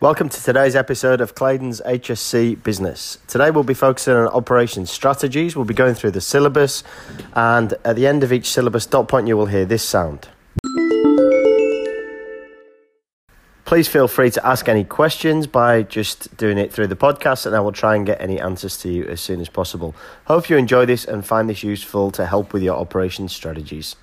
Welcome 0.00 0.28
to 0.28 0.40
today's 0.40 0.76
episode 0.76 1.20
of 1.20 1.34
Claydon's 1.34 1.80
HSC 1.80 2.62
Business. 2.62 3.18
Today 3.26 3.50
we'll 3.50 3.64
be 3.64 3.74
focusing 3.74 4.14
on 4.14 4.28
operations 4.28 4.92
strategies. 4.92 5.56
We'll 5.56 5.64
be 5.64 5.74
going 5.74 5.94
through 5.94 6.12
the 6.12 6.20
syllabus, 6.20 6.84
and 7.34 7.74
at 7.84 7.96
the 7.96 8.06
end 8.06 8.22
of 8.22 8.32
each 8.32 8.48
syllabus 8.48 8.86
dot 8.86 9.08
point, 9.08 9.26
you 9.26 9.36
will 9.36 9.46
hear 9.46 9.64
this 9.64 9.82
sound. 9.82 10.28
Please 13.68 13.86
feel 13.86 14.08
free 14.08 14.30
to 14.30 14.46
ask 14.46 14.66
any 14.66 14.82
questions 14.82 15.46
by 15.46 15.82
just 15.82 16.34
doing 16.38 16.56
it 16.56 16.72
through 16.72 16.86
the 16.86 16.96
podcast, 16.96 17.44
and 17.44 17.54
I 17.54 17.60
will 17.60 17.70
try 17.70 17.96
and 17.96 18.06
get 18.06 18.18
any 18.18 18.40
answers 18.40 18.78
to 18.78 18.88
you 18.88 19.04
as 19.04 19.20
soon 19.20 19.42
as 19.42 19.50
possible. 19.50 19.94
Hope 20.24 20.48
you 20.48 20.56
enjoy 20.56 20.86
this 20.86 21.04
and 21.04 21.22
find 21.22 21.50
this 21.50 21.62
useful 21.62 22.10
to 22.12 22.24
help 22.24 22.54
with 22.54 22.62
your 22.62 22.78
operations 22.78 23.34
strategies. 23.34 23.94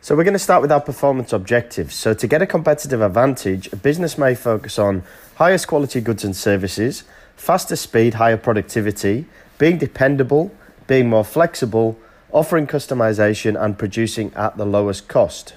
So 0.00 0.16
we're 0.16 0.24
going 0.24 0.32
to 0.32 0.40
start 0.40 0.62
with 0.62 0.72
our 0.72 0.80
performance 0.80 1.32
objectives. 1.32 1.94
So 1.94 2.12
to 2.12 2.26
get 2.26 2.42
a 2.42 2.46
competitive 2.46 3.02
advantage, 3.02 3.72
a 3.72 3.76
business 3.76 4.18
may 4.18 4.34
focus 4.34 4.80
on 4.80 5.04
highest 5.36 5.68
quality 5.68 6.00
goods 6.00 6.24
and 6.24 6.34
services, 6.34 7.04
faster 7.36 7.76
speed, 7.76 8.14
higher 8.14 8.36
productivity, 8.36 9.26
being 9.58 9.78
dependable, 9.78 10.52
being 10.88 11.08
more 11.08 11.24
flexible, 11.24 11.96
offering 12.32 12.66
customization 12.66 13.54
and 13.56 13.78
producing 13.78 14.32
at 14.34 14.56
the 14.56 14.66
lowest 14.66 15.06
cost. 15.06 15.54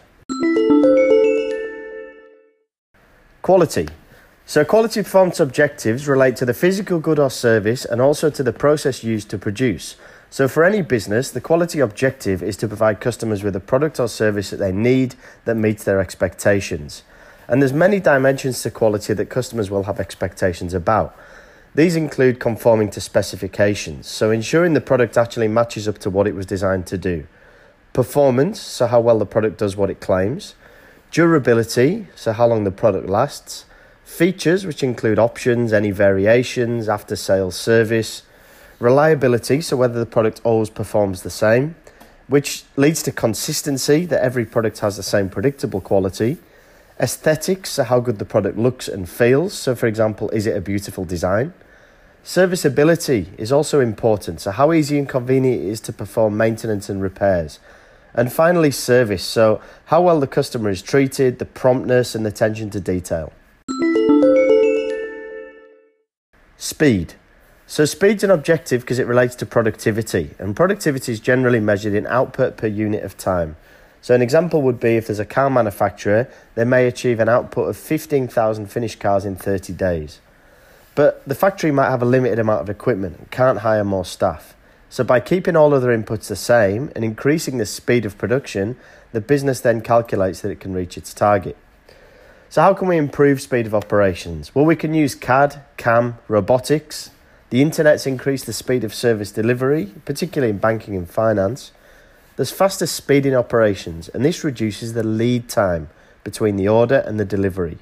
Quality. 3.45 3.87
So 4.47 4.65
quality 4.65 5.03
performance 5.03 5.39
objectives 5.39 6.07
relate 6.07 6.35
to 6.37 6.45
the 6.45 6.53
physical 6.55 6.99
good 6.99 7.19
or 7.19 7.29
service 7.29 7.85
and 7.85 8.01
also 8.01 8.31
to 8.31 8.41
the 8.41 8.51
process 8.51 9.03
used 9.03 9.29
to 9.29 9.37
produce. 9.37 9.97
So, 10.31 10.47
for 10.47 10.63
any 10.63 10.81
business, 10.81 11.29
the 11.29 11.41
quality 11.41 11.79
objective 11.79 12.41
is 12.41 12.57
to 12.57 12.67
provide 12.67 12.99
customers 12.99 13.43
with 13.43 13.55
a 13.55 13.59
product 13.59 13.99
or 13.99 14.07
service 14.07 14.49
that 14.49 14.57
they 14.57 14.71
need 14.71 15.13
that 15.45 15.53
meets 15.53 15.83
their 15.83 15.99
expectations. 15.99 17.03
And 17.47 17.61
there's 17.61 17.71
many 17.71 17.99
dimensions 17.99 18.63
to 18.63 18.71
quality 18.71 19.13
that 19.13 19.29
customers 19.29 19.69
will 19.69 19.83
have 19.83 19.99
expectations 19.99 20.73
about. 20.73 21.15
These 21.75 21.95
include 21.95 22.39
conforming 22.39 22.89
to 22.89 22.99
specifications, 22.99 24.07
so 24.07 24.31
ensuring 24.31 24.73
the 24.73 24.81
product 24.81 25.19
actually 25.19 25.49
matches 25.49 25.87
up 25.87 25.99
to 25.99 26.09
what 26.09 26.25
it 26.25 26.33
was 26.33 26.47
designed 26.47 26.87
to 26.87 26.97
do. 26.97 27.27
Performance, 27.93 28.59
so 28.59 28.87
how 28.87 29.01
well 29.01 29.19
the 29.19 29.27
product 29.27 29.59
does 29.59 29.77
what 29.77 29.91
it 29.91 29.99
claims. 29.99 30.55
Durability, 31.15 32.07
so 32.13 32.33
how 32.33 32.45
long 32.45 32.65
the 32.65 32.71
product 32.71 33.07
lasts. 33.07 33.63
Features, 34.03 34.65
which 34.65 34.83
include 34.83 35.17
options, 35.17 35.71
any 35.71 35.89
variations, 35.89 36.89
after 36.89 37.15
sales 37.15 37.55
service 37.55 38.23
reliability, 38.79 39.61
so 39.61 39.77
whether 39.77 39.97
the 39.97 40.05
product 40.05 40.41
always 40.43 40.69
performs 40.69 41.21
the 41.21 41.29
same, 41.29 41.75
which 42.27 42.65
leads 42.75 43.01
to 43.03 43.13
consistency, 43.13 44.05
that 44.05 44.21
every 44.21 44.43
product 44.43 44.79
has 44.79 44.97
the 44.97 45.03
same 45.03 45.29
predictable 45.29 45.79
quality. 45.79 46.35
Aesthetics, 46.99 47.69
so 47.69 47.85
how 47.85 48.01
good 48.01 48.19
the 48.19 48.25
product 48.25 48.57
looks 48.57 48.89
and 48.89 49.07
feels. 49.07 49.53
So, 49.53 49.73
for 49.73 49.87
example, 49.87 50.29
is 50.31 50.45
it 50.45 50.57
a 50.57 50.59
beautiful 50.59 51.05
design? 51.05 51.53
Serviceability 52.25 53.29
is 53.37 53.53
also 53.53 53.79
important, 53.79 54.41
so 54.41 54.51
how 54.51 54.73
easy 54.73 54.99
and 54.99 55.07
convenient 55.07 55.63
it 55.63 55.65
is 55.65 55.79
to 55.79 55.93
perform 55.93 56.35
maintenance 56.35 56.89
and 56.89 57.01
repairs. 57.01 57.59
And 58.17 58.31
finally, 58.31 58.71
service, 58.71 59.23
so 59.23 59.61
how 59.85 60.01
well 60.01 60.21
the 60.21 60.27
customer 60.27 60.69
is 60.69 60.81
treated, 60.81 61.37
the 61.37 61.45
promptness 61.45 62.15
and 62.15 62.25
attention 62.25 62.69
to 62.71 62.79
detail. 62.79 63.33
Speed. 66.55 67.15
So 67.67 67.83
speed's 67.83 68.23
an 68.23 68.31
objective 68.31 68.81
because 68.81 68.99
it 68.99 69.07
relates 69.07 69.35
to 69.35 69.45
productivity, 69.45 70.31
and 70.39 70.55
productivity 70.55 71.11
is 71.11 71.19
generally 71.19 71.59
measured 71.59 71.93
in 71.93 72.07
output 72.07 72.55
per 72.55 72.67
unit 72.67 73.03
of 73.03 73.17
time. 73.17 73.57
So 74.01 74.15
an 74.15 74.21
example 74.21 74.61
would 74.61 74.79
be 74.79 74.95
if 74.95 75.07
there's 75.07 75.19
a 75.19 75.25
car 75.25 75.49
manufacturer, 75.49 76.29
they 76.53 76.63
may 76.63 76.87
achieve 76.87 77.19
an 77.19 77.27
output 77.27 77.67
of 77.69 77.75
15,000 77.75 78.67
finished 78.67 78.99
cars 78.99 79.25
in 79.25 79.35
30 79.35 79.73
days. 79.73 80.21
But 80.93 81.27
the 81.27 81.35
factory 81.35 81.71
might 81.71 81.89
have 81.89 82.01
a 82.01 82.05
limited 82.05 82.39
amount 82.39 82.61
of 82.61 82.69
equipment 82.69 83.17
and 83.17 83.31
can't 83.31 83.59
hire 83.59 83.83
more 83.83 84.05
staff. 84.05 84.55
So 84.95 85.03
by 85.03 85.19
keeping 85.19 85.57
all 85.57 85.73
other 85.73 85.89
inputs 85.89 86.29
the 86.29 86.37
same 86.37 86.89
and 86.95 87.03
increasing 87.03 87.57
the 87.57 87.65
speed 87.65 88.05
of 88.05 88.17
production, 88.17 88.77
the 89.11 89.19
business 89.19 89.59
then 89.59 89.81
calculates 89.81 90.39
that 90.39 90.51
it 90.51 90.61
can 90.61 90.73
reach 90.73 90.97
its 90.97 91.13
target. 91.13 91.57
So 92.47 92.61
how 92.61 92.73
can 92.73 92.87
we 92.87 92.95
improve 92.95 93.41
speed 93.41 93.65
of 93.65 93.75
operations? 93.75 94.55
Well, 94.55 94.63
we 94.63 94.77
can 94.77 94.93
use 94.93 95.13
CAD, 95.13 95.61
CAM, 95.75 96.17
robotics, 96.29 97.09
the 97.49 97.61
internet's 97.61 98.07
increased 98.07 98.45
the 98.45 98.53
speed 98.53 98.85
of 98.85 98.93
service 98.93 99.33
delivery, 99.33 99.91
particularly 100.05 100.51
in 100.51 100.59
banking 100.59 100.95
and 100.95 101.09
finance. 101.09 101.73
There's 102.37 102.51
faster 102.51 102.87
speed 102.87 103.25
in 103.25 103.35
operations, 103.35 104.07
and 104.07 104.23
this 104.23 104.45
reduces 104.45 104.93
the 104.93 105.03
lead 105.03 105.49
time 105.49 105.89
between 106.23 106.55
the 106.55 106.69
order 106.69 107.03
and 107.05 107.19
the 107.19 107.25
delivery. 107.25 107.79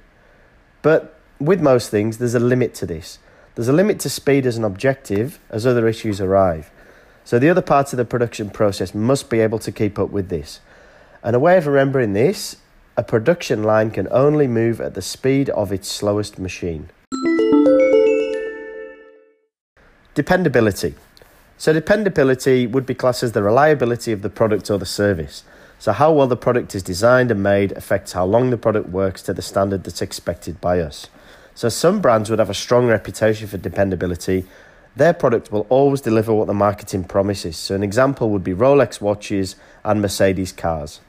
But 0.81 1.19
with 1.39 1.61
most 1.61 1.91
things, 1.91 2.17
there's 2.17 2.33
a 2.33 2.39
limit 2.39 2.73
to 2.73 2.87
this. 2.87 3.19
There's 3.53 3.67
a 3.67 3.73
limit 3.73 3.99
to 3.99 4.09
speed 4.09 4.47
as 4.47 4.57
an 4.57 4.63
objective 4.63 5.39
as 5.51 5.67
other 5.67 5.87
issues 5.87 6.19
arrive. 6.19 6.71
So 7.25 7.39
the 7.39 7.49
other 7.49 7.61
parts 7.61 7.93
of 7.93 7.97
the 7.97 8.05
production 8.05 8.49
process 8.49 8.93
must 8.93 9.29
be 9.29 9.39
able 9.39 9.59
to 9.59 9.71
keep 9.71 9.97
up 9.97 10.09
with 10.09 10.29
this. 10.29 10.59
And 11.23 11.35
a 11.35 11.39
way 11.39 11.57
of 11.57 11.67
remembering 11.67 12.13
this 12.13 12.57
a 12.95 13.03
production 13.03 13.63
line 13.63 13.89
can 13.89 14.07
only 14.11 14.45
move 14.45 14.79
at 14.79 14.93
the 14.93 15.01
speed 15.01 15.49
of 15.49 15.71
its 15.71 15.87
slowest 15.87 16.37
machine. 16.37 16.89
Dependability. 20.13 20.93
So, 21.57 21.73
dependability 21.73 22.67
would 22.67 22.85
be 22.85 22.93
classed 22.93 23.23
as 23.23 23.31
the 23.31 23.41
reliability 23.41 24.11
of 24.11 24.21
the 24.21 24.29
product 24.29 24.69
or 24.69 24.77
the 24.77 24.85
service. 24.85 25.43
So, 25.79 25.91
how 25.91 26.11
well 26.11 26.27
the 26.27 26.37
product 26.37 26.75
is 26.75 26.83
designed 26.83 27.31
and 27.31 27.41
made 27.41 27.71
affects 27.71 28.11
how 28.11 28.25
long 28.25 28.51
the 28.51 28.57
product 28.57 28.89
works 28.89 29.23
to 29.23 29.33
the 29.33 29.41
standard 29.41 29.85
that's 29.85 30.01
expected 30.01 30.61
by 30.61 30.79
us. 30.79 31.07
So, 31.55 31.69
some 31.69 31.99
brands 31.99 32.29
would 32.29 32.39
have 32.39 32.49
a 32.49 32.53
strong 32.53 32.87
reputation 32.87 33.47
for 33.47 33.57
dependability. 33.57 34.45
Their 34.95 35.13
product 35.13 35.51
will 35.51 35.65
always 35.69 36.01
deliver 36.01 36.33
what 36.33 36.45
the 36.45 36.53
marketing 36.53 37.05
promises. 37.05 37.57
So, 37.57 37.73
an 37.73 37.81
example 37.81 38.29
would 38.29 38.43
be 38.43 38.53
Rolex 38.53 39.01
watches 39.01 39.55
and 39.83 40.01
Mercedes 40.01 40.51
cars. 40.51 40.99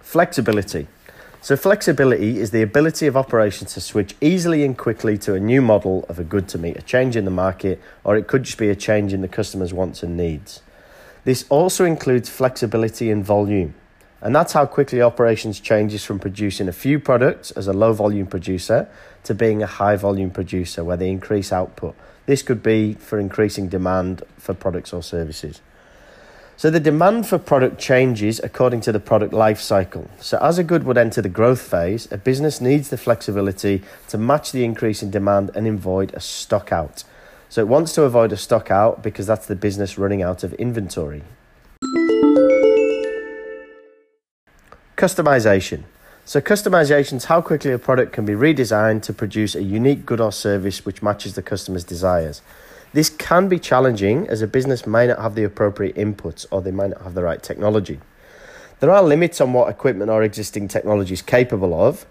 Flexibility. 0.00 0.88
So, 1.40 1.56
flexibility 1.56 2.38
is 2.40 2.50
the 2.50 2.62
ability 2.62 3.06
of 3.06 3.16
operations 3.16 3.74
to 3.74 3.80
switch 3.80 4.16
easily 4.20 4.64
and 4.64 4.76
quickly 4.76 5.16
to 5.18 5.34
a 5.34 5.40
new 5.40 5.62
model 5.62 6.06
of 6.08 6.18
a 6.18 6.24
good 6.24 6.48
to 6.48 6.58
meet 6.58 6.76
a 6.76 6.82
change 6.82 7.14
in 7.14 7.24
the 7.24 7.30
market, 7.30 7.80
or 8.02 8.16
it 8.16 8.26
could 8.26 8.42
just 8.42 8.58
be 8.58 8.68
a 8.68 8.74
change 8.74 9.12
in 9.12 9.20
the 9.20 9.28
customer's 9.28 9.72
wants 9.72 10.02
and 10.02 10.16
needs. 10.16 10.60
This 11.22 11.44
also 11.50 11.84
includes 11.84 12.28
flexibility 12.28 13.10
in 13.10 13.22
volume, 13.22 13.74
and 14.20 14.34
that's 14.34 14.54
how 14.54 14.66
quickly 14.66 15.00
operations 15.00 15.60
changes 15.60 16.04
from 16.04 16.18
producing 16.18 16.66
a 16.66 16.72
few 16.72 16.98
products 16.98 17.50
as 17.52 17.68
a 17.68 17.72
low 17.72 17.92
volume 17.92 18.26
producer 18.26 18.88
to 19.24 19.34
being 19.34 19.62
a 19.62 19.66
high 19.66 19.96
volume 19.96 20.30
producer 20.30 20.84
where 20.84 20.96
they 20.96 21.10
increase 21.10 21.52
output. 21.52 21.94
This 22.26 22.42
could 22.42 22.62
be 22.62 22.94
for 22.94 23.18
increasing 23.18 23.68
demand 23.68 24.22
for 24.38 24.54
products 24.54 24.92
or 24.92 25.02
services. 25.02 25.60
So 26.56 26.70
the 26.70 26.78
demand 26.78 27.26
for 27.26 27.38
product 27.38 27.80
changes 27.80 28.40
according 28.42 28.82
to 28.82 28.92
the 28.92 29.00
product 29.00 29.32
life 29.32 29.60
cycle. 29.60 30.08
So 30.20 30.38
as 30.40 30.56
a 30.56 30.62
good 30.62 30.84
would 30.84 30.96
enter 30.96 31.20
the 31.20 31.28
growth 31.28 31.60
phase, 31.60 32.10
a 32.12 32.16
business 32.16 32.60
needs 32.60 32.90
the 32.90 32.96
flexibility 32.96 33.82
to 34.08 34.18
match 34.18 34.52
the 34.52 34.64
increase 34.64 35.02
in 35.02 35.10
demand 35.10 35.50
and 35.56 35.66
avoid 35.66 36.14
a 36.14 36.20
stock 36.20 36.70
out. 36.70 37.02
So 37.48 37.60
it 37.60 37.68
wants 37.68 37.92
to 37.94 38.02
avoid 38.02 38.32
a 38.32 38.36
stock 38.36 38.70
out 38.70 39.02
because 39.02 39.26
that's 39.26 39.46
the 39.46 39.56
business 39.56 39.98
running 39.98 40.22
out 40.22 40.44
of 40.44 40.54
inventory. 40.54 41.22
Customization. 44.96 45.82
So 46.26 46.40
customization 46.40 47.18
is 47.18 47.26
how 47.26 47.42
quickly 47.42 47.70
a 47.72 47.78
product 47.78 48.14
can 48.14 48.24
be 48.24 48.32
redesigned 48.32 49.02
to 49.02 49.12
produce 49.12 49.54
a 49.54 49.62
unique 49.62 50.06
good 50.06 50.22
or 50.22 50.32
service 50.32 50.86
which 50.86 51.02
matches 51.02 51.34
the 51.34 51.42
customer's 51.42 51.84
desires. 51.84 52.40
This 52.94 53.10
can 53.10 53.46
be 53.46 53.58
challenging 53.58 54.26
as 54.28 54.40
a 54.40 54.46
business 54.46 54.86
may 54.86 55.06
not 55.06 55.18
have 55.18 55.34
the 55.34 55.44
appropriate 55.44 55.96
inputs 55.96 56.46
or 56.50 56.62
they 56.62 56.70
may 56.70 56.88
not 56.88 57.02
have 57.02 57.12
the 57.12 57.22
right 57.22 57.42
technology. 57.42 58.00
There 58.80 58.90
are 58.90 59.02
limits 59.02 59.38
on 59.42 59.52
what 59.52 59.68
equipment 59.68 60.10
or 60.10 60.22
existing 60.22 60.68
technology 60.68 61.12
is 61.12 61.20
capable 61.20 61.74
of, 61.74 62.06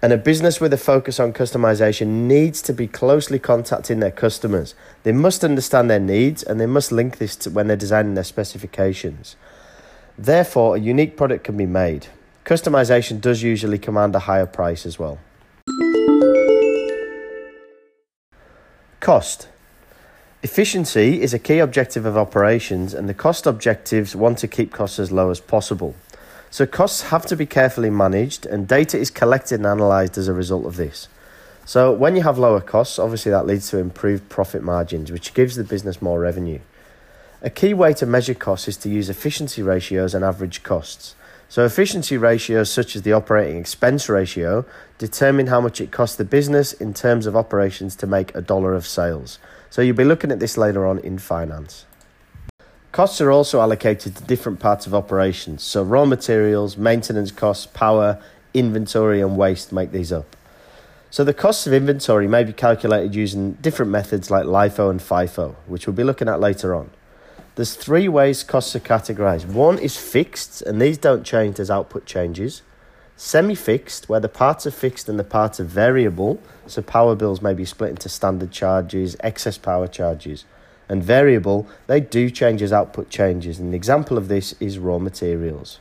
and 0.00 0.12
a 0.12 0.16
business 0.16 0.60
with 0.60 0.72
a 0.72 0.78
focus 0.78 1.18
on 1.18 1.32
customization 1.32 2.28
needs 2.28 2.62
to 2.62 2.72
be 2.72 2.86
closely 2.86 3.40
contacting 3.40 3.98
their 3.98 4.12
customers. 4.12 4.76
They 5.02 5.12
must 5.12 5.42
understand 5.42 5.90
their 5.90 5.98
needs 5.98 6.44
and 6.44 6.60
they 6.60 6.66
must 6.66 6.92
link 6.92 7.18
this 7.18 7.34
to 7.36 7.50
when 7.50 7.66
they're 7.66 7.76
designing 7.76 8.14
their 8.14 8.22
specifications. 8.22 9.34
Therefore, 10.16 10.76
a 10.76 10.80
unique 10.80 11.16
product 11.16 11.42
can 11.42 11.56
be 11.56 11.66
made. 11.66 12.06
Customization 12.46 13.20
does 13.20 13.42
usually 13.42 13.76
command 13.76 14.14
a 14.14 14.20
higher 14.20 14.46
price 14.46 14.86
as 14.86 15.00
well. 15.00 15.18
Cost. 19.00 19.48
Efficiency 20.44 21.20
is 21.20 21.34
a 21.34 21.40
key 21.40 21.58
objective 21.58 22.06
of 22.06 22.16
operations, 22.16 22.94
and 22.94 23.08
the 23.08 23.14
cost 23.14 23.46
objectives 23.46 24.14
want 24.14 24.38
to 24.38 24.46
keep 24.46 24.72
costs 24.72 25.00
as 25.00 25.10
low 25.10 25.30
as 25.30 25.40
possible. 25.40 25.96
So, 26.48 26.66
costs 26.66 27.02
have 27.10 27.26
to 27.26 27.36
be 27.36 27.46
carefully 27.46 27.90
managed, 27.90 28.46
and 28.46 28.68
data 28.68 28.96
is 28.96 29.10
collected 29.10 29.56
and 29.56 29.66
analysed 29.66 30.16
as 30.16 30.28
a 30.28 30.32
result 30.32 30.66
of 30.66 30.76
this. 30.76 31.08
So 31.64 31.90
when 31.90 32.14
you 32.14 32.22
have 32.22 32.38
lower 32.38 32.60
costs, 32.60 32.96
obviously 32.96 33.32
that 33.32 33.44
leads 33.44 33.68
to 33.70 33.78
improved 33.78 34.28
profit 34.28 34.62
margins, 34.62 35.10
which 35.10 35.34
gives 35.34 35.56
the 35.56 35.64
business 35.64 36.00
more 36.00 36.20
revenue. 36.20 36.60
A 37.42 37.50
key 37.50 37.74
way 37.74 37.92
to 37.94 38.06
measure 38.06 38.34
costs 38.34 38.68
is 38.68 38.76
to 38.78 38.88
use 38.88 39.10
efficiency 39.10 39.64
ratios 39.64 40.14
and 40.14 40.24
average 40.24 40.62
costs. 40.62 41.16
So 41.48 41.64
efficiency 41.64 42.16
ratios 42.16 42.70
such 42.70 42.96
as 42.96 43.02
the 43.02 43.12
operating 43.12 43.56
expense 43.56 44.08
ratio 44.08 44.64
determine 44.98 45.46
how 45.46 45.60
much 45.60 45.80
it 45.80 45.92
costs 45.92 46.16
the 46.16 46.24
business 46.24 46.72
in 46.72 46.92
terms 46.92 47.26
of 47.26 47.36
operations 47.36 47.94
to 47.96 48.06
make 48.06 48.34
a 48.34 48.42
dollar 48.42 48.74
of 48.74 48.86
sales. 48.86 49.38
So 49.70 49.82
you'll 49.82 49.96
be 49.96 50.04
looking 50.04 50.32
at 50.32 50.40
this 50.40 50.56
later 50.56 50.86
on 50.86 50.98
in 50.98 51.18
finance. 51.18 51.86
Costs 52.90 53.20
are 53.20 53.30
also 53.30 53.60
allocated 53.60 54.16
to 54.16 54.24
different 54.24 54.58
parts 54.58 54.86
of 54.86 54.94
operations. 54.94 55.62
So 55.62 55.82
raw 55.82 56.04
materials, 56.04 56.76
maintenance 56.76 57.30
costs, 57.30 57.66
power, 57.66 58.20
inventory 58.54 59.20
and 59.20 59.36
waste 59.36 59.72
make 59.72 59.92
these 59.92 60.10
up. 60.10 60.34
So 61.10 61.22
the 61.22 61.34
costs 61.34 61.66
of 61.66 61.72
inventory 61.72 62.26
may 62.26 62.42
be 62.42 62.52
calculated 62.52 63.14
using 63.14 63.52
different 63.52 63.92
methods 63.92 64.30
like 64.30 64.44
LIFO 64.44 64.90
and 64.90 65.00
FIFO, 65.00 65.54
which 65.66 65.86
we'll 65.86 65.94
be 65.94 66.04
looking 66.04 66.28
at 66.28 66.40
later 66.40 66.74
on. 66.74 66.90
There's 67.56 67.74
three 67.74 68.06
ways 68.06 68.44
costs 68.44 68.76
are 68.76 68.80
categorized. 68.80 69.46
One 69.46 69.78
is 69.78 69.96
fixed, 69.96 70.60
and 70.60 70.80
these 70.80 70.98
don't 70.98 71.24
change 71.24 71.58
as 71.58 71.70
output 71.70 72.04
changes. 72.04 72.60
Semi-fixed, 73.16 74.10
where 74.10 74.20
the 74.20 74.28
parts 74.28 74.66
are 74.66 74.70
fixed 74.70 75.08
and 75.08 75.18
the 75.18 75.24
parts 75.24 75.58
are 75.58 75.64
variable, 75.64 76.38
so 76.66 76.82
power 76.82 77.14
bills 77.14 77.40
may 77.40 77.54
be 77.54 77.64
split 77.64 77.88
into 77.88 78.10
standard 78.10 78.50
charges, 78.50 79.16
excess 79.20 79.56
power 79.56 79.88
charges. 79.88 80.44
And 80.86 81.02
variable, 81.02 81.66
they 81.86 81.98
do 81.98 82.28
change 82.28 82.60
as 82.60 82.74
output 82.74 83.08
changes. 83.08 83.58
And 83.58 83.68
An 83.68 83.74
example 83.74 84.18
of 84.18 84.28
this 84.28 84.54
is 84.60 84.78
raw 84.78 84.98
materials. 84.98 85.80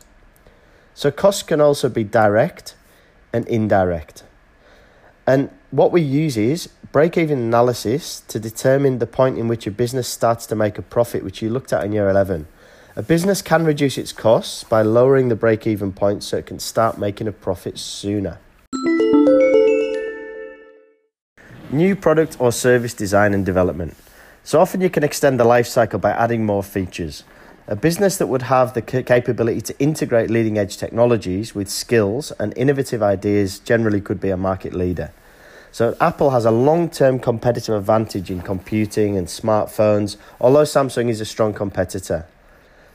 So 0.94 1.12
costs 1.12 1.44
can 1.44 1.60
also 1.60 1.90
be 1.90 2.06
direct 2.06 2.76
and 3.34 3.46
indirect. 3.50 4.24
And 5.28 5.50
what 5.72 5.92
we 5.92 6.02
use 6.02 6.38
is 6.38 6.68
break 6.92 7.18
even 7.18 7.40
analysis 7.40 8.22
to 8.28 8.40
determine 8.40 9.00
the 9.00 9.08
point 9.08 9.38
in 9.38 9.48
which 9.48 9.66
a 9.66 9.72
business 9.72 10.08
starts 10.08 10.46
to 10.48 10.56
make 10.56 10.78
a 10.78 10.82
profit, 10.82 11.24
which 11.24 11.42
you 11.42 11.50
looked 11.50 11.74
at 11.74 11.84
in 11.84 11.92
year 11.92 12.10
11. 12.10 12.48
A 12.96 13.02
business 13.02 13.42
can 13.42 13.66
reduce 13.66 13.98
its 13.98 14.14
costs 14.14 14.64
by 14.64 14.82
lowering 14.82 15.30
the 15.30 15.36
break 15.36 15.68
even 15.68 15.92
point 15.92 16.24
so 16.24 16.38
it 16.38 16.46
can 16.46 16.60
start 16.60 16.98
making 16.98 17.28
a 17.28 17.32
profit 17.32 17.78
sooner. 17.78 18.40
New 21.72 21.96
product 21.96 22.38
or 22.40 22.52
service 22.52 22.94
design 22.94 23.34
and 23.34 23.46
development. 23.46 23.98
So 24.44 24.62
often 24.62 24.80
you 24.80 24.90
can 24.90 25.04
extend 25.04 25.40
the 25.40 25.44
life 25.44 25.68
cycle 25.68 26.00
by 26.00 26.12
adding 26.12 26.46
more 26.46 26.64
features. 26.64 27.24
A 27.68 27.76
business 27.76 28.18
that 28.18 28.28
would 28.28 28.44
have 28.44 28.76
the 28.76 28.82
capability 28.84 29.60
to 29.60 29.80
integrate 29.80 30.30
leading 30.30 30.56
edge 30.56 30.78
technologies 30.78 31.56
with 31.56 31.68
skills 31.68 32.32
and 32.40 32.56
innovative 32.56 33.02
ideas 33.02 33.58
generally 33.58 34.00
could 34.00 34.22
be 34.22 34.30
a 34.30 34.38
market 34.38 34.72
leader. 34.72 35.12
So, 35.72 35.98
Apple 36.00 36.30
has 36.30 36.46
a 36.46 36.52
long 36.52 36.92
term 36.92 37.18
competitive 37.18 37.74
advantage 37.74 38.30
in 38.30 38.42
computing 38.42 39.18
and 39.18 39.26
smartphones, 39.26 40.16
although 40.40 40.62
Samsung 40.62 41.10
is 41.10 41.20
a 41.20 41.26
strong 41.26 41.56
competitor. 41.56 42.28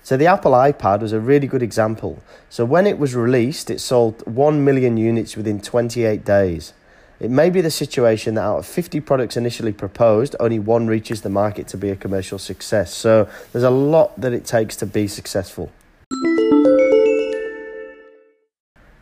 So, 0.04 0.16
the 0.16 0.26
Apple 0.26 0.52
iPad 0.52 1.00
was 1.00 1.12
a 1.12 1.18
really 1.18 1.48
good 1.48 1.64
example. 1.64 2.22
So, 2.48 2.64
when 2.64 2.86
it 2.86 2.96
was 2.96 3.16
released, 3.16 3.70
it 3.70 3.80
sold 3.80 4.24
1 4.24 4.64
million 4.64 4.96
units 4.96 5.36
within 5.36 5.60
28 5.60 6.24
days. 6.24 6.74
It 7.20 7.30
may 7.30 7.50
be 7.50 7.60
the 7.60 7.70
situation 7.70 8.34
that 8.34 8.40
out 8.40 8.58
of 8.60 8.66
50 8.66 8.98
products 9.00 9.36
initially 9.36 9.74
proposed, 9.74 10.34
only 10.40 10.58
one 10.58 10.86
reaches 10.86 11.20
the 11.20 11.28
market 11.28 11.68
to 11.68 11.76
be 11.76 11.90
a 11.90 11.96
commercial 11.96 12.38
success. 12.38 12.94
So 12.94 13.28
there's 13.52 13.62
a 13.62 13.68
lot 13.68 14.18
that 14.18 14.32
it 14.32 14.46
takes 14.46 14.74
to 14.76 14.86
be 14.86 15.06
successful. 15.06 15.70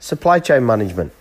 Supply 0.00 0.40
chain 0.40 0.66
management. 0.66 1.12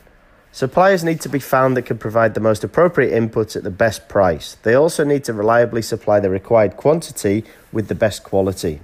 Suppliers 0.52 1.04
need 1.04 1.22
to 1.22 1.30
be 1.30 1.38
found 1.38 1.78
that 1.78 1.84
can 1.84 2.00
provide 2.00 2.34
the 2.34 2.40
most 2.40 2.64
appropriate 2.64 3.12
inputs 3.12 3.56
at 3.56 3.62
the 3.62 3.70
best 3.70 4.10
price. 4.10 4.58
They 4.64 4.74
also 4.74 5.04
need 5.04 5.24
to 5.26 5.34
reliably 5.34 5.84
supply 5.84 6.20
the 6.20 6.32
required 6.32 6.78
quantity 6.78 7.44
with 7.72 7.90
the 7.90 7.96
best 7.96 8.24
quality. 8.24 8.80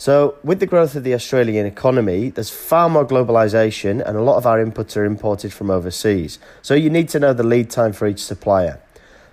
So, 0.00 0.38
with 0.42 0.60
the 0.60 0.66
growth 0.66 0.96
of 0.96 1.04
the 1.04 1.12
Australian 1.12 1.66
economy, 1.66 2.30
there's 2.30 2.48
far 2.48 2.88
more 2.88 3.06
globalization, 3.06 4.00
and 4.02 4.16
a 4.16 4.22
lot 4.22 4.38
of 4.38 4.46
our 4.46 4.58
inputs 4.64 4.96
are 4.96 5.04
imported 5.04 5.52
from 5.52 5.70
overseas. 5.70 6.38
So, 6.62 6.72
you 6.72 6.88
need 6.88 7.10
to 7.10 7.20
know 7.20 7.34
the 7.34 7.42
lead 7.42 7.68
time 7.68 7.92
for 7.92 8.08
each 8.08 8.24
supplier. 8.24 8.80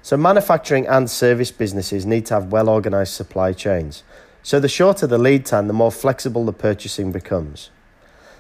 So, 0.02 0.18
manufacturing 0.18 0.86
and 0.86 1.10
service 1.10 1.52
businesses 1.52 2.06
need 2.06 2.26
to 2.26 2.34
have 2.34 2.52
well 2.52 2.68
organized 2.68 3.14
supply 3.14 3.54
chains. 3.54 4.04
So, 4.44 4.60
the 4.60 4.68
shorter 4.68 5.08
the 5.08 5.18
lead 5.18 5.46
time, 5.46 5.68
the 5.68 5.74
more 5.74 5.90
flexible 5.90 6.44
the 6.44 6.52
purchasing 6.52 7.14
becomes. 7.14 7.70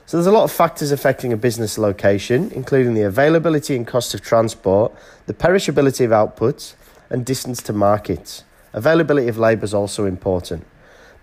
So, 0.06 0.18
there's 0.18 0.27
a 0.27 0.31
lot 0.33 0.44
of 0.44 0.51
factors 0.51 0.91
affecting 0.91 1.31
a 1.31 1.38
business 1.38 1.77
location, 1.77 2.51
including 2.51 2.94
the 2.94 3.03
availability 3.03 3.73
and 3.73 3.88
cost 3.88 4.13
of 4.13 4.19
transport, 4.19 4.91
the 5.27 5.33
perishability 5.33 6.03
of 6.03 6.12
outputs, 6.12 6.73
and 7.09 7.25
distance 7.25 7.63
to 7.63 7.71
markets. 7.71 8.44
Availability 8.73 9.30
of 9.30 9.38
labour 9.38 9.63
is 9.63 9.73
also 9.73 10.03
important. 10.03 10.65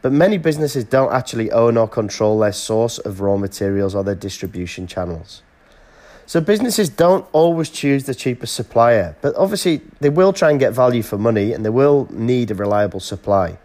But 0.04 0.12
many 0.12 0.36
businesses 0.36 0.84
don't 0.84 1.14
actually 1.14 1.50
own 1.50 1.78
or 1.78 1.88
control 1.88 2.38
their 2.38 2.52
source 2.52 2.98
of 2.98 3.22
raw 3.22 3.38
materials 3.38 3.94
or 3.94 4.04
their 4.04 4.14
distribution 4.14 4.86
channels. 4.86 5.40
So 6.26 6.42
businesses 6.42 6.90
don't 6.90 7.26
always 7.32 7.70
choose 7.70 8.04
the 8.04 8.14
cheapest 8.14 8.52
supplier, 8.52 9.16
but 9.22 9.34
obviously 9.34 9.80
they 10.00 10.10
will 10.10 10.34
try 10.34 10.50
and 10.50 10.60
get 10.60 10.74
value 10.74 11.02
for 11.02 11.16
money 11.16 11.54
and 11.54 11.64
they 11.64 11.70
will 11.70 12.06
need 12.10 12.50
a 12.50 12.54
reliable 12.54 13.00
supply. 13.00 13.56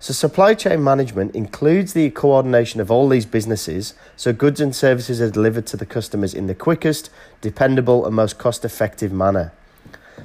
So 0.00 0.14
supply 0.14 0.54
chain 0.54 0.82
management 0.82 1.34
includes 1.34 1.92
the 1.92 2.08
coordination 2.08 2.80
of 2.80 2.90
all 2.90 3.06
these 3.06 3.26
businesses 3.26 3.92
so 4.16 4.32
goods 4.32 4.62
and 4.62 4.74
services 4.74 5.20
are 5.20 5.30
delivered 5.30 5.66
to 5.66 5.76
the 5.76 5.84
customers 5.84 6.32
in 6.32 6.46
the 6.46 6.54
quickest, 6.54 7.10
dependable 7.42 8.06
and 8.06 8.16
most 8.16 8.38
cost-effective 8.38 9.12
manner. 9.12 9.52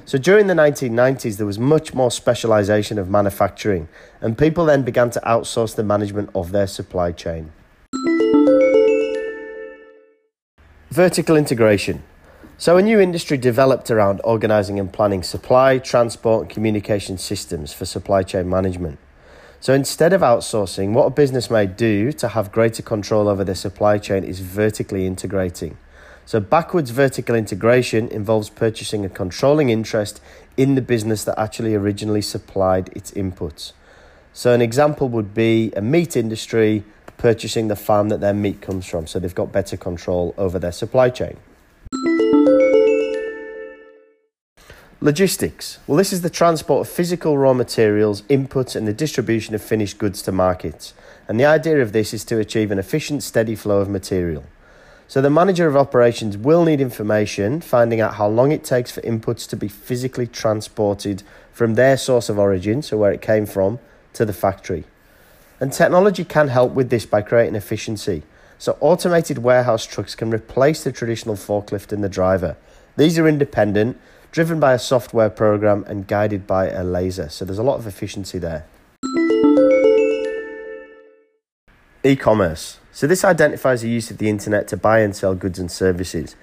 So 0.04 0.18
during 0.18 0.46
the 0.46 0.54
1990s, 0.54 1.36
there 1.36 1.46
was 1.46 1.58
much 1.58 1.94
more 1.94 2.10
specialization 2.10 2.98
of 2.98 3.08
manufacturing, 3.08 3.88
and 4.20 4.36
people 4.36 4.64
then 4.64 4.82
began 4.82 5.10
to 5.10 5.20
outsource 5.20 5.74
the 5.74 5.84
management 5.84 6.30
of 6.34 6.52
their 6.52 6.66
supply 6.66 7.12
chain. 7.12 7.52
Vertical 10.90 11.36
integration. 11.36 12.02
So, 12.58 12.76
a 12.76 12.82
new 12.82 13.00
industry 13.00 13.38
developed 13.38 13.90
around 13.90 14.20
organizing 14.22 14.78
and 14.78 14.92
planning 14.92 15.22
supply, 15.22 15.78
transport, 15.78 16.42
and 16.42 16.50
communication 16.50 17.18
systems 17.18 17.72
for 17.72 17.86
supply 17.86 18.22
chain 18.22 18.48
management. 18.48 18.98
So, 19.58 19.72
instead 19.72 20.12
of 20.12 20.20
outsourcing, 20.20 20.92
what 20.92 21.06
a 21.06 21.10
business 21.10 21.50
may 21.50 21.66
do 21.66 22.12
to 22.12 22.28
have 22.28 22.52
greater 22.52 22.82
control 22.82 23.26
over 23.26 23.42
their 23.42 23.54
supply 23.54 23.98
chain 23.98 24.22
is 24.22 24.40
vertically 24.40 25.06
integrating. 25.06 25.76
So, 26.24 26.40
backwards 26.40 26.90
vertical 26.90 27.34
integration 27.34 28.08
involves 28.08 28.48
purchasing 28.48 29.04
a 29.04 29.08
controlling 29.08 29.70
interest 29.70 30.20
in 30.56 30.74
the 30.74 30.82
business 30.82 31.24
that 31.24 31.38
actually 31.38 31.74
originally 31.74 32.22
supplied 32.22 32.90
its 32.94 33.10
inputs. 33.12 33.72
So, 34.32 34.54
an 34.54 34.62
example 34.62 35.08
would 35.08 35.34
be 35.34 35.72
a 35.76 35.82
meat 35.82 36.16
industry 36.16 36.84
purchasing 37.18 37.68
the 37.68 37.76
farm 37.76 38.08
that 38.08 38.20
their 38.20 38.34
meat 38.34 38.60
comes 38.60 38.86
from, 38.86 39.06
so 39.06 39.18
they've 39.18 39.34
got 39.34 39.52
better 39.52 39.76
control 39.76 40.34
over 40.38 40.58
their 40.58 40.72
supply 40.72 41.10
chain. 41.10 41.36
Logistics. 45.00 45.80
Well, 45.88 45.98
this 45.98 46.12
is 46.12 46.22
the 46.22 46.30
transport 46.30 46.86
of 46.86 46.92
physical 46.92 47.36
raw 47.36 47.54
materials, 47.54 48.22
inputs, 48.22 48.76
and 48.76 48.86
the 48.86 48.92
distribution 48.92 49.52
of 49.52 49.60
finished 49.60 49.98
goods 49.98 50.22
to 50.22 50.30
markets. 50.32 50.94
And 51.26 51.40
the 51.40 51.44
idea 51.44 51.82
of 51.82 51.92
this 51.92 52.14
is 52.14 52.24
to 52.26 52.38
achieve 52.38 52.70
an 52.70 52.78
efficient, 52.78 53.24
steady 53.24 53.56
flow 53.56 53.80
of 53.80 53.88
material. 53.88 54.44
So 55.12 55.20
the 55.20 55.28
manager 55.28 55.68
of 55.68 55.76
operations 55.76 56.38
will 56.38 56.64
need 56.64 56.80
information 56.80 57.60
finding 57.60 58.00
out 58.00 58.14
how 58.14 58.28
long 58.28 58.50
it 58.50 58.64
takes 58.64 58.90
for 58.90 59.02
inputs 59.02 59.46
to 59.50 59.56
be 59.56 59.68
physically 59.68 60.26
transported 60.26 61.22
from 61.52 61.74
their 61.74 61.98
source 61.98 62.30
of 62.30 62.38
origin, 62.38 62.80
so 62.80 62.96
where 62.96 63.12
it 63.12 63.20
came 63.20 63.44
from, 63.44 63.78
to 64.14 64.24
the 64.24 64.32
factory. 64.32 64.84
And 65.60 65.70
technology 65.70 66.24
can 66.24 66.48
help 66.48 66.72
with 66.72 66.88
this 66.88 67.04
by 67.04 67.20
creating 67.20 67.56
efficiency. 67.56 68.22
So 68.58 68.78
automated 68.80 69.36
warehouse 69.36 69.84
trucks 69.84 70.14
can 70.14 70.30
replace 70.30 70.82
the 70.82 70.92
traditional 70.92 71.36
forklift 71.36 71.92
and 71.92 72.02
the 72.02 72.08
driver. 72.08 72.56
These 72.96 73.18
are 73.18 73.28
independent, 73.28 74.00
driven 74.30 74.60
by 74.60 74.72
a 74.72 74.78
software 74.78 75.28
program 75.28 75.84
and 75.88 76.06
guided 76.06 76.46
by 76.46 76.70
a 76.70 76.82
laser. 76.82 77.28
So 77.28 77.44
there's 77.44 77.58
a 77.58 77.62
lot 77.62 77.78
of 77.78 77.86
efficiency 77.86 78.38
there. 78.38 78.64
E-commerce. 82.04 82.78
So 82.90 83.06
this 83.06 83.24
identifies 83.24 83.82
the 83.82 83.88
use 83.88 84.10
of 84.10 84.18
the 84.18 84.28
internet 84.28 84.66
to 84.68 84.76
buy 84.76 85.00
and 85.00 85.14
sell 85.14 85.36
goods 85.36 85.60
and 85.60 85.70
services. 85.70 86.34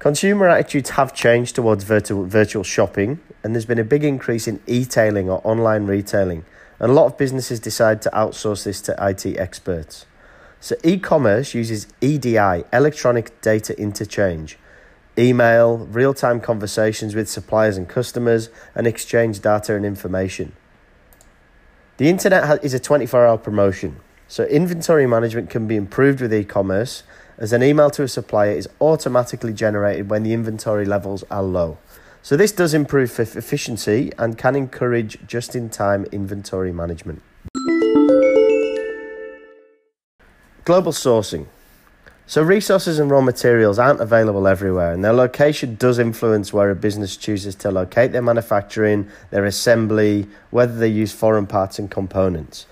Consumer 0.00 0.48
attitudes 0.48 0.90
have 0.90 1.14
changed 1.14 1.54
towards 1.54 1.84
virtual, 1.84 2.24
virtual 2.24 2.64
shopping, 2.64 3.20
and 3.44 3.54
there's 3.54 3.64
been 3.64 3.78
a 3.78 3.84
big 3.84 4.02
increase 4.02 4.48
in 4.48 4.60
e-tailing 4.66 5.30
or 5.30 5.40
online 5.44 5.86
retailing. 5.86 6.44
And 6.80 6.90
a 6.90 6.94
lot 6.94 7.06
of 7.06 7.16
businesses 7.16 7.60
decide 7.60 8.02
to 8.02 8.10
outsource 8.10 8.64
this 8.64 8.80
to 8.82 8.96
IT 9.00 9.24
experts. 9.38 10.04
So 10.60 10.74
e-commerce 10.82 11.54
uses 11.54 11.86
EDI, 12.00 12.64
electronic 12.72 13.40
data 13.40 13.78
interchange, 13.80 14.58
email, 15.16 15.78
real-time 15.78 16.40
conversations 16.40 17.14
with 17.14 17.28
suppliers 17.28 17.76
and 17.76 17.88
customers, 17.88 18.50
and 18.74 18.86
exchange 18.86 19.40
data 19.40 19.76
and 19.76 19.86
information. 19.86 20.54
The 21.98 22.08
internet 22.08 22.64
is 22.64 22.74
a 22.74 22.80
24-hour 22.80 23.38
promotion. 23.38 24.00
So 24.28 24.44
inventory 24.44 25.06
management 25.06 25.48
can 25.48 25.66
be 25.66 25.76
improved 25.76 26.20
with 26.20 26.34
e-commerce 26.34 27.02
as 27.38 27.52
an 27.54 27.62
email 27.62 27.88
to 27.90 28.02
a 28.02 28.08
supplier 28.08 28.50
is 28.50 28.68
automatically 28.80 29.54
generated 29.54 30.10
when 30.10 30.22
the 30.22 30.34
inventory 30.34 30.84
levels 30.84 31.24
are 31.30 31.42
low. 31.42 31.78
So, 32.20 32.36
this 32.36 32.52
does 32.52 32.74
improve 32.74 33.18
efficiency 33.18 34.12
and 34.18 34.36
can 34.36 34.56
encourage 34.56 35.18
just 35.26 35.54
in 35.54 35.70
time 35.70 36.04
inventory 36.10 36.72
management. 36.72 37.22
Global 40.64 40.92
sourcing. 40.92 41.46
So, 42.26 42.42
resources 42.42 42.98
and 42.98 43.10
raw 43.10 43.22
materials 43.22 43.78
aren't 43.78 44.00
available 44.00 44.46
everywhere, 44.46 44.92
and 44.92 45.02
their 45.02 45.14
location 45.14 45.76
does 45.76 45.98
influence 45.98 46.52
where 46.52 46.70
a 46.70 46.74
business 46.74 47.16
chooses 47.16 47.54
to 47.54 47.70
locate 47.70 48.12
their 48.12 48.20
manufacturing, 48.20 49.08
their 49.30 49.46
assembly, 49.46 50.26
whether 50.50 50.76
they 50.76 50.88
use 50.88 51.12
foreign 51.12 51.46
parts 51.46 51.78
and 51.78 51.90
components. 51.90 52.66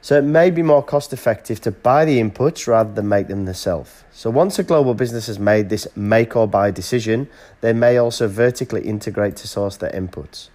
So, 0.00 0.16
it 0.16 0.22
may 0.22 0.50
be 0.50 0.62
more 0.62 0.82
cost 0.82 1.12
effective 1.12 1.60
to 1.62 1.72
buy 1.72 2.04
the 2.04 2.20
inputs 2.20 2.68
rather 2.68 2.92
than 2.92 3.08
make 3.08 3.26
them 3.26 3.46
themselves. 3.46 4.04
So, 4.12 4.30
once 4.30 4.58
a 4.58 4.62
global 4.62 4.94
business 4.94 5.26
has 5.26 5.38
made 5.38 5.68
this 5.68 5.88
make 5.96 6.36
or 6.36 6.46
buy 6.46 6.70
decision, 6.70 7.28
they 7.60 7.72
may 7.72 7.96
also 7.96 8.28
vertically 8.28 8.82
integrate 8.82 9.34
to 9.36 9.48
source 9.48 9.76
their 9.76 9.90
inputs. 9.90 10.50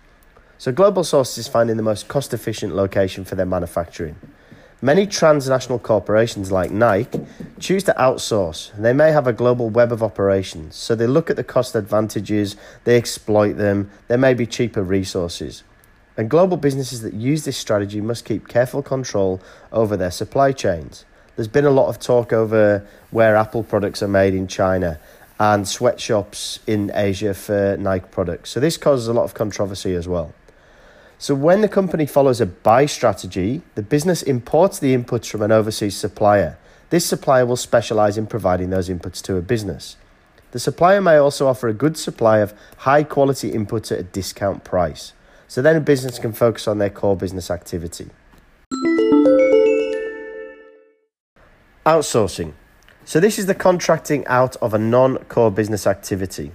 So, 0.58 0.72
global 0.72 1.04
sources 1.04 1.40
is 1.40 1.48
finding 1.50 1.76
the 1.76 1.84
most 1.84 2.08
cost 2.08 2.34
efficient 2.34 2.74
location 2.74 3.26
for 3.26 3.36
their 3.36 3.46
manufacturing. 3.46 4.16
Many 4.82 5.08
transnational 5.08 5.80
corporations 5.80 6.52
like 6.52 6.70
Nike 6.70 7.22
choose 7.58 7.84
to 7.86 7.94
outsource. 7.94 8.72
They 8.78 8.92
may 8.92 9.14
have 9.14 9.28
a 9.28 9.32
global 9.32 9.70
web 9.70 9.94
of 9.94 10.04
operations, 10.04 10.76
so 10.76 10.94
they 10.94 11.08
look 11.08 11.30
at 11.30 11.38
the 11.38 11.44
cost 11.44 11.74
advantages, 11.74 12.58
they 12.84 12.98
exploit 12.98 13.54
them, 13.54 13.92
there 14.10 14.18
may 14.18 14.34
be 14.34 14.46
cheaper 14.46 14.84
resources. 14.84 15.64
And 16.16 16.30
global 16.30 16.58
businesses 16.58 17.02
that 17.02 17.14
use 17.14 17.44
this 17.46 17.58
strategy 17.58 18.00
must 18.02 18.26
keep 18.26 18.48
careful 18.48 18.84
control 18.84 19.42
over 19.72 19.98
their 19.98 20.12
supply 20.12 20.52
chains. 20.52 21.06
There's 21.36 21.48
been 21.48 21.66
a 21.66 21.72
lot 21.72 21.88
of 21.90 22.00
talk 22.00 22.32
over 22.32 22.86
where 23.10 23.36
Apple 23.36 23.64
products 23.64 24.04
are 24.04 24.08
made 24.08 24.36
in 24.36 24.48
China 24.48 25.00
and 25.40 25.68
sweatshops 25.68 26.60
in 26.68 26.92
Asia 26.94 27.34
for 27.34 27.76
Nike 27.80 28.06
products. 28.12 28.52
So 28.52 28.60
this 28.60 28.78
causes 28.78 29.08
a 29.08 29.14
lot 29.14 29.24
of 29.24 29.34
controversy 29.34 29.96
as 29.96 30.08
well. 30.08 30.34
So, 31.18 31.34
when 31.36 31.62
the 31.62 31.70
company 31.70 32.06
follows 32.06 32.42
a 32.42 32.46
buy 32.46 32.86
strategy, 32.86 33.62
the 33.76 33.82
business 33.82 34.24
imports 34.24 34.80
the 34.80 34.96
inputs 34.96 35.30
from 35.30 35.42
an 35.42 35.54
overseas 35.54 35.96
supplier. 35.96 36.58
This 36.90 37.06
supplier 37.06 37.46
will 37.46 37.56
specialize 37.56 38.18
in 38.18 38.28
providing 38.28 38.72
those 38.72 38.90
inputs 38.90 39.22
to 39.24 39.38
a 39.38 39.42
business. 39.42 39.96
The 40.52 40.60
supplier 40.60 41.02
may 41.02 41.16
also 41.16 41.48
offer 41.48 41.68
a 41.68 41.74
good 41.74 41.98
supply 41.98 42.40
of 42.40 42.54
high 42.80 43.04
quality 43.04 43.52
inputs 43.52 43.92
at 43.92 44.00
a 44.00 44.04
discount 44.04 44.64
price. 44.64 45.14
So 45.54 45.62
then 45.62 45.76
a 45.76 45.82
business 45.82 46.18
can 46.18 46.34
focus 46.34 46.68
on 46.68 46.80
their 46.80 46.90
core 46.90 47.16
business 47.16 47.52
activity. 47.52 48.10
Outsourcing. 51.86 52.54
So, 53.06 53.20
this 53.20 53.38
is 53.38 53.46
the 53.46 53.54
contracting 53.54 54.26
out 54.26 54.56
of 54.64 54.74
a 54.74 54.80
non 54.80 55.18
core 55.26 55.52
business 55.52 55.86
activity. 55.86 56.54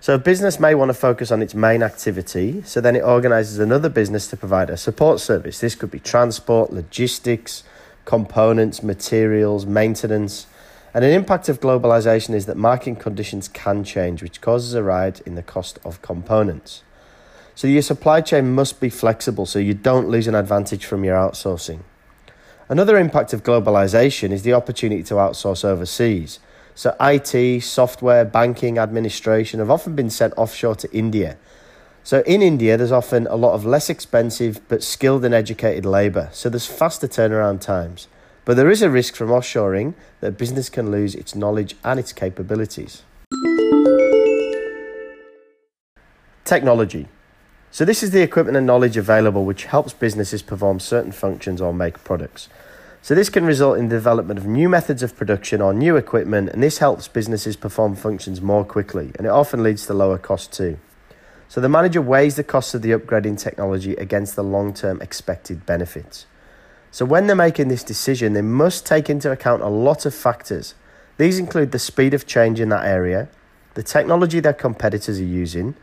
So 0.00 0.14
a 0.14 0.18
business 0.18 0.58
may 0.58 0.74
want 0.74 0.88
to 0.88 0.94
focus 0.94 1.30
on 1.30 1.40
its 1.40 1.54
main 1.54 1.84
activity, 1.84 2.62
so 2.62 2.80
then 2.80 2.96
it 2.96 3.04
organizes 3.04 3.60
another 3.60 3.88
business 3.88 4.26
to 4.30 4.36
provide 4.36 4.70
a 4.70 4.76
support 4.76 5.20
service. 5.20 5.60
This 5.60 5.76
could 5.76 5.92
be 5.92 6.00
transport, 6.00 6.72
logistics, 6.72 7.62
components, 8.06 8.82
materials, 8.82 9.66
maintenance. 9.66 10.48
And 10.92 11.04
an 11.04 11.12
impact 11.12 11.48
of 11.48 11.60
globalization 11.60 12.34
is 12.34 12.46
that 12.46 12.56
market 12.56 12.98
conditions 12.98 13.46
can 13.46 13.84
change, 13.84 14.20
which 14.20 14.40
causes 14.40 14.74
a 14.74 14.82
rise 14.82 15.20
in 15.20 15.36
the 15.36 15.44
cost 15.44 15.78
of 15.84 16.02
components. 16.02 16.82
So 17.54 17.68
your 17.68 17.82
supply 17.82 18.20
chain 18.20 18.54
must 18.54 18.80
be 18.80 18.88
flexible 18.88 19.46
so 19.46 19.58
you 19.58 19.74
don't 19.74 20.08
lose 20.08 20.26
an 20.26 20.34
advantage 20.34 20.86
from 20.86 21.04
your 21.04 21.16
outsourcing. 21.16 21.80
Another 22.68 22.96
impact 22.98 23.32
of 23.34 23.42
globalization 23.42 24.30
is 24.30 24.42
the 24.42 24.54
opportunity 24.54 25.02
to 25.04 25.14
outsource 25.14 25.64
overseas. 25.64 26.38
So, 26.74 26.96
IT, 26.98 27.62
software, 27.62 28.24
banking, 28.24 28.78
administration 28.78 29.60
have 29.60 29.70
often 29.70 29.94
been 29.94 30.08
sent 30.08 30.32
offshore 30.38 30.76
to 30.76 30.90
India. 30.90 31.36
So, 32.02 32.20
in 32.20 32.40
India, 32.40 32.78
there's 32.78 32.90
often 32.90 33.26
a 33.26 33.36
lot 33.36 33.52
of 33.52 33.66
less 33.66 33.90
expensive 33.90 34.66
but 34.68 34.82
skilled 34.82 35.22
and 35.26 35.34
educated 35.34 35.84
labour, 35.84 36.30
so 36.32 36.48
there's 36.48 36.66
faster 36.66 37.06
turnaround 37.06 37.60
times. 37.60 38.08
But 38.46 38.56
there 38.56 38.70
is 38.70 38.80
a 38.80 38.88
risk 38.88 39.14
from 39.14 39.28
offshoring 39.28 39.92
that 40.20 40.38
business 40.38 40.70
can 40.70 40.90
lose 40.90 41.14
its 41.14 41.34
knowledge 41.34 41.76
and 41.84 42.00
its 42.00 42.14
capabilities. 42.14 43.02
Technology. 46.44 47.06
So, 47.74 47.86
this 47.86 48.02
is 48.02 48.10
the 48.10 48.20
equipment 48.20 48.58
and 48.58 48.66
knowledge 48.66 48.98
available 48.98 49.46
which 49.46 49.64
helps 49.64 49.94
businesses 49.94 50.42
perform 50.42 50.78
certain 50.78 51.10
functions 51.10 51.58
or 51.58 51.72
make 51.72 52.04
products. 52.04 52.50
So, 53.00 53.14
this 53.14 53.30
can 53.30 53.46
result 53.46 53.78
in 53.78 53.88
the 53.88 53.96
development 53.96 54.38
of 54.38 54.44
new 54.44 54.68
methods 54.68 55.02
of 55.02 55.16
production 55.16 55.62
or 55.62 55.72
new 55.72 55.96
equipment, 55.96 56.50
and 56.50 56.62
this 56.62 56.78
helps 56.78 57.08
businesses 57.08 57.56
perform 57.56 57.96
functions 57.96 58.42
more 58.42 58.62
quickly, 58.62 59.12
and 59.16 59.26
it 59.26 59.30
often 59.30 59.62
leads 59.62 59.86
to 59.86 59.94
lower 59.94 60.18
cost 60.18 60.52
too. 60.52 60.76
So, 61.48 61.62
the 61.62 61.68
manager 61.70 62.02
weighs 62.02 62.36
the 62.36 62.44
cost 62.44 62.74
of 62.74 62.82
the 62.82 62.90
upgrading 62.90 63.38
technology 63.38 63.94
against 63.94 64.36
the 64.36 64.44
long 64.44 64.74
term 64.74 65.00
expected 65.00 65.64
benefits. 65.64 66.26
So, 66.90 67.06
when 67.06 67.26
they're 67.26 67.34
making 67.34 67.68
this 67.68 67.82
decision, 67.82 68.34
they 68.34 68.42
must 68.42 68.84
take 68.84 69.08
into 69.08 69.32
account 69.32 69.62
a 69.62 69.68
lot 69.68 70.04
of 70.04 70.14
factors. 70.14 70.74
These 71.16 71.38
include 71.38 71.72
the 71.72 71.78
speed 71.78 72.12
of 72.12 72.26
change 72.26 72.60
in 72.60 72.68
that 72.68 72.84
area, 72.84 73.30
the 73.72 73.82
technology 73.82 74.40
their 74.40 74.52
competitors 74.52 75.18
are 75.18 75.24
using, 75.24 75.74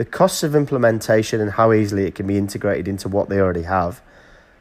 the 0.00 0.04
costs 0.06 0.42
of 0.42 0.56
implementation 0.56 1.42
and 1.42 1.50
how 1.50 1.74
easily 1.74 2.06
it 2.06 2.14
can 2.14 2.26
be 2.26 2.38
integrated 2.38 2.88
into 2.88 3.06
what 3.06 3.28
they 3.28 3.38
already 3.38 3.64
have, 3.64 4.00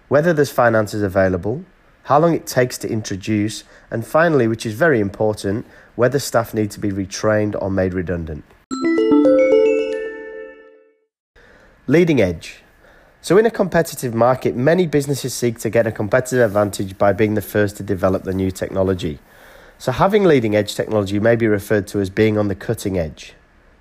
whether 0.09 0.33
there's 0.33 0.51
finances 0.51 1.01
available, 1.01 1.63
how 2.03 2.19
long 2.19 2.33
it 2.33 2.45
takes 2.45 2.77
to 2.77 2.89
introduce, 2.89 3.63
and 3.89 4.05
finally, 4.05 4.49
which 4.49 4.65
is 4.65 4.73
very 4.73 4.99
important, 4.99 5.65
whether 5.95 6.19
staff 6.19 6.53
need 6.53 6.69
to 6.69 6.79
be 6.81 6.91
retrained 6.91 7.55
or 7.61 7.71
made 7.71 7.93
redundant. 7.93 8.43
Leading 11.87 12.19
edge. 12.19 12.61
So, 13.21 13.37
in 13.37 13.45
a 13.45 13.51
competitive 13.51 14.13
market, 14.13 14.57
many 14.57 14.87
businesses 14.87 15.33
seek 15.33 15.57
to 15.59 15.69
get 15.69 15.87
a 15.87 15.91
competitive 15.93 16.41
advantage 16.41 16.97
by 16.97 17.13
being 17.13 17.35
the 17.35 17.41
first 17.41 17.77
to 17.77 17.83
develop 17.83 18.23
the 18.23 18.33
new 18.33 18.51
technology. 18.51 19.19
So, 19.77 19.93
having 19.93 20.25
leading 20.25 20.53
edge 20.53 20.75
technology 20.75 21.17
may 21.17 21.37
be 21.37 21.47
referred 21.47 21.87
to 21.87 22.01
as 22.01 22.09
being 22.09 22.37
on 22.37 22.49
the 22.49 22.55
cutting 22.55 22.97
edge. 22.97 23.35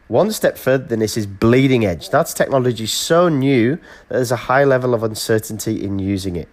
One 0.09 0.33
step 0.33 0.57
further 0.57 0.85
than 0.85 1.01
this 1.01 1.19
is 1.19 1.27
bleeding 1.27 1.85
edge. 1.85 2.09
That's 2.09 2.33
technology 2.33 2.87
so 2.87 3.29
new 3.29 3.77
that 4.09 4.15
there's 4.17 4.33
a 4.33 4.37
high 4.37 4.65
level 4.65 4.95
of 4.95 5.03
uncertainty 5.03 5.85
in 5.85 5.99
using 5.99 6.35
it. 6.35 6.49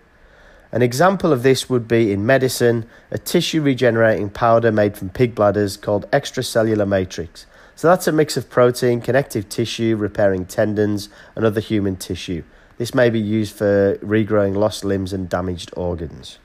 An 0.74 0.82
example 0.82 1.32
of 1.32 1.42
this 1.42 1.70
would 1.70 1.88
be 1.88 2.12
in 2.12 2.26
medicine, 2.26 2.86
a 3.12 3.18
tissue 3.18 3.62
regenerating 3.62 4.30
powder 4.30 4.74
made 4.74 4.98
from 4.98 5.10
pig 5.10 5.34
bladders 5.34 5.78
called 5.78 6.10
extracellular 6.12 6.86
matrix. 6.86 7.46
So 7.78 7.88
that's 7.88 8.08
a 8.08 8.12
mix 8.12 8.36
of 8.36 8.50
protein, 8.50 9.00
connective 9.00 9.48
tissue, 9.48 9.96
repairing 9.96 10.48
tendons, 10.48 11.08
and 11.34 11.46
other 11.46 11.62
human 11.62 11.96
tissue. 11.96 12.44
This 12.78 12.94
may 12.94 13.10
be 13.10 13.22
used 13.22 13.56
for 13.56 13.98
regrowing 14.04 14.56
lost 14.56 14.84
limbs 14.84 15.14
and 15.14 15.30
damaged 15.30 15.72
organs. 15.78 16.40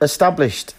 Established. 0.00 0.74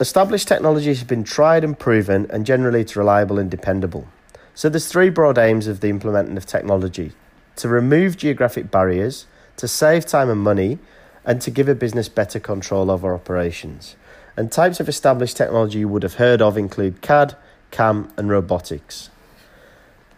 Established 0.00 0.48
technology 0.48 0.88
has 0.88 1.04
been 1.04 1.22
tried 1.22 1.62
and 1.62 1.78
proven, 1.78 2.26
and 2.28 2.44
generally 2.44 2.80
it's 2.80 2.96
reliable 2.96 3.38
and 3.38 3.48
dependable. 3.48 4.08
So 4.52 4.68
there's 4.68 4.88
three 4.88 5.08
broad 5.08 5.38
aims 5.38 5.68
of 5.68 5.80
the 5.80 5.88
implementing 5.88 6.36
of 6.36 6.46
technology 6.46 7.12
to 7.56 7.68
remove 7.68 8.16
geographic 8.16 8.72
barriers, 8.72 9.26
to 9.56 9.68
save 9.68 10.04
time 10.04 10.28
and 10.28 10.40
money, 10.40 10.80
and 11.24 11.40
to 11.40 11.50
give 11.50 11.68
a 11.68 11.76
business 11.76 12.08
better 12.08 12.40
control 12.40 12.90
over 12.90 13.14
operations. 13.14 13.94
And 14.36 14.50
types 14.50 14.80
of 14.80 14.88
established 14.88 15.36
technology 15.36 15.78
you 15.78 15.88
would 15.88 16.02
have 16.02 16.14
heard 16.14 16.42
of 16.42 16.58
include 16.58 17.00
CAD, 17.00 17.36
CAM, 17.70 18.12
and 18.16 18.28
robotics. 18.28 19.10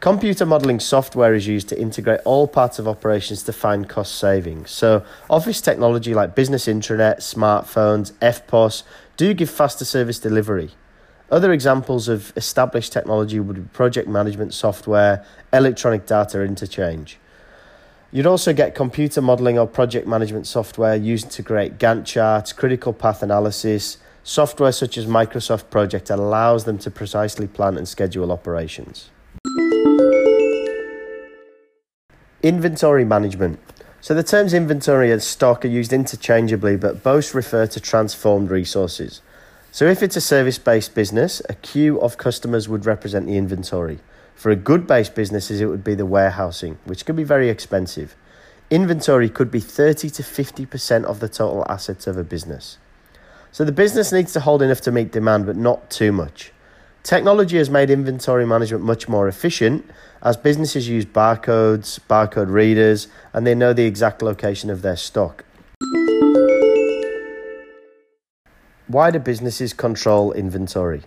Computer 0.01 0.45
modeling 0.45 0.79
software 0.79 1.35
is 1.35 1.47
used 1.47 1.69
to 1.71 1.81
integrate 1.81 2.21
all 2.25 2.47
parts 2.47 2.79
of 2.79 2.87
operations 2.87 3.43
to 3.43 3.53
find 3.53 3.89
cost 3.89 4.15
savings. 4.15 4.71
So, 4.71 5.05
office 5.29 5.61
technology 5.61 6.15
like 6.15 6.35
business 6.35 6.67
intranet, 6.67 7.19
smartphones, 7.19 8.13
EFTPOS 8.21 8.83
do 9.17 9.35
give 9.35 9.51
faster 9.51 9.85
service 9.85 10.19
delivery. 10.19 10.71
Other 11.31 11.53
examples 11.53 12.09
of 12.09 12.33
established 12.37 12.93
technology 12.93 13.41
would 13.41 13.57
be 13.57 13.63
project 13.73 14.09
management 14.09 14.55
software, 14.55 15.25
electronic 15.53 16.07
data 16.07 16.43
interchange. 16.43 17.19
You'd 18.13 18.27
also 18.27 18.53
get 18.53 18.75
computer 18.75 19.21
modeling 19.21 19.59
or 19.59 19.67
project 19.67 20.07
management 20.07 20.47
software 20.47 20.95
used 20.95 21.31
to 21.33 21.43
create 21.43 21.79
Gantt 21.79 22.07
charts, 22.07 22.53
critical 22.53 22.93
path 22.93 23.23
analysis. 23.23 23.99
Software 24.23 24.73
such 24.73 24.97
as 24.97 25.07
Microsoft 25.07 25.71
Project 25.71 26.11
allows 26.11 26.65
them 26.65 26.79
to 26.79 26.91
precisely 26.91 27.47
plan 27.47 27.77
and 27.77 27.89
schedule 27.89 28.31
operations. 28.31 29.11
Inventory 32.43 33.05
management. 33.05 33.59
So 34.07 34.15
the 34.15 34.23
terms 34.23 34.55
inventory 34.55 35.11
and 35.11 35.21
stock 35.21 35.65
are 35.65 35.69
used 35.69 35.93
interchangeably, 35.93 36.77
but 36.77 37.03
both 37.03 37.35
refer 37.35 37.67
to 37.67 37.81
transformed 37.81 38.53
resources. 38.53 39.21
So 39.73 39.87
if 39.87 40.01
it's 40.01 40.15
a 40.15 40.21
service 40.21 40.59
based 40.59 40.95
business, 40.95 41.43
a 41.49 41.55
queue 41.55 42.01
of 42.01 42.17
customers 42.17 42.69
would 42.69 42.87
represent 42.87 43.27
the 43.27 43.37
inventory. 43.37 43.99
For 44.37 44.51
a 44.51 44.55
good 44.55 44.87
based 44.87 45.17
businesses, 45.17 45.61
it 45.61 45.67
would 45.67 45.83
be 45.83 45.97
the 45.97 46.07
warehousing, 46.07 46.79
which 46.85 47.05
can 47.05 47.17
be 47.17 47.25
very 47.25 47.49
expensive. 47.49 48.15
Inventory 48.71 49.29
could 49.29 49.51
be 49.51 49.59
30 49.59 50.09
to 50.11 50.23
50% 50.23 51.03
of 51.03 51.19
the 51.19 51.29
total 51.29 51.67
assets 51.69 52.07
of 52.07 52.17
a 52.17 52.23
business. 52.23 52.79
So 53.51 53.65
the 53.65 53.73
business 53.73 54.13
needs 54.13 54.33
to 54.35 54.39
hold 54.39 54.63
enough 54.63 54.83
to 54.83 54.93
meet 54.93 55.11
demand, 55.11 55.47
but 55.47 55.57
not 55.57 55.91
too 55.91 56.13
much. 56.13 56.53
Technology 57.07 57.57
has 57.59 57.71
made 57.71 57.89
inventory 57.89 58.45
management 58.45 58.83
much 58.83 59.09
more 59.09 59.29
efficient 59.29 59.89
as 60.25 60.37
businesses 60.37 60.89
use 60.89 61.05
barcodes, 61.05 62.01
barcode 62.11 62.51
readers, 62.51 63.07
and 63.33 63.47
they 63.47 63.55
know 63.55 63.73
the 63.73 63.85
exact 63.85 64.23
location 64.23 64.71
of 64.71 64.83
their 64.83 64.97
stock. 64.97 65.45
Why 68.89 69.13
do 69.13 69.21
businesses 69.21 69.73
control 69.73 70.33
inventory? 70.33 71.03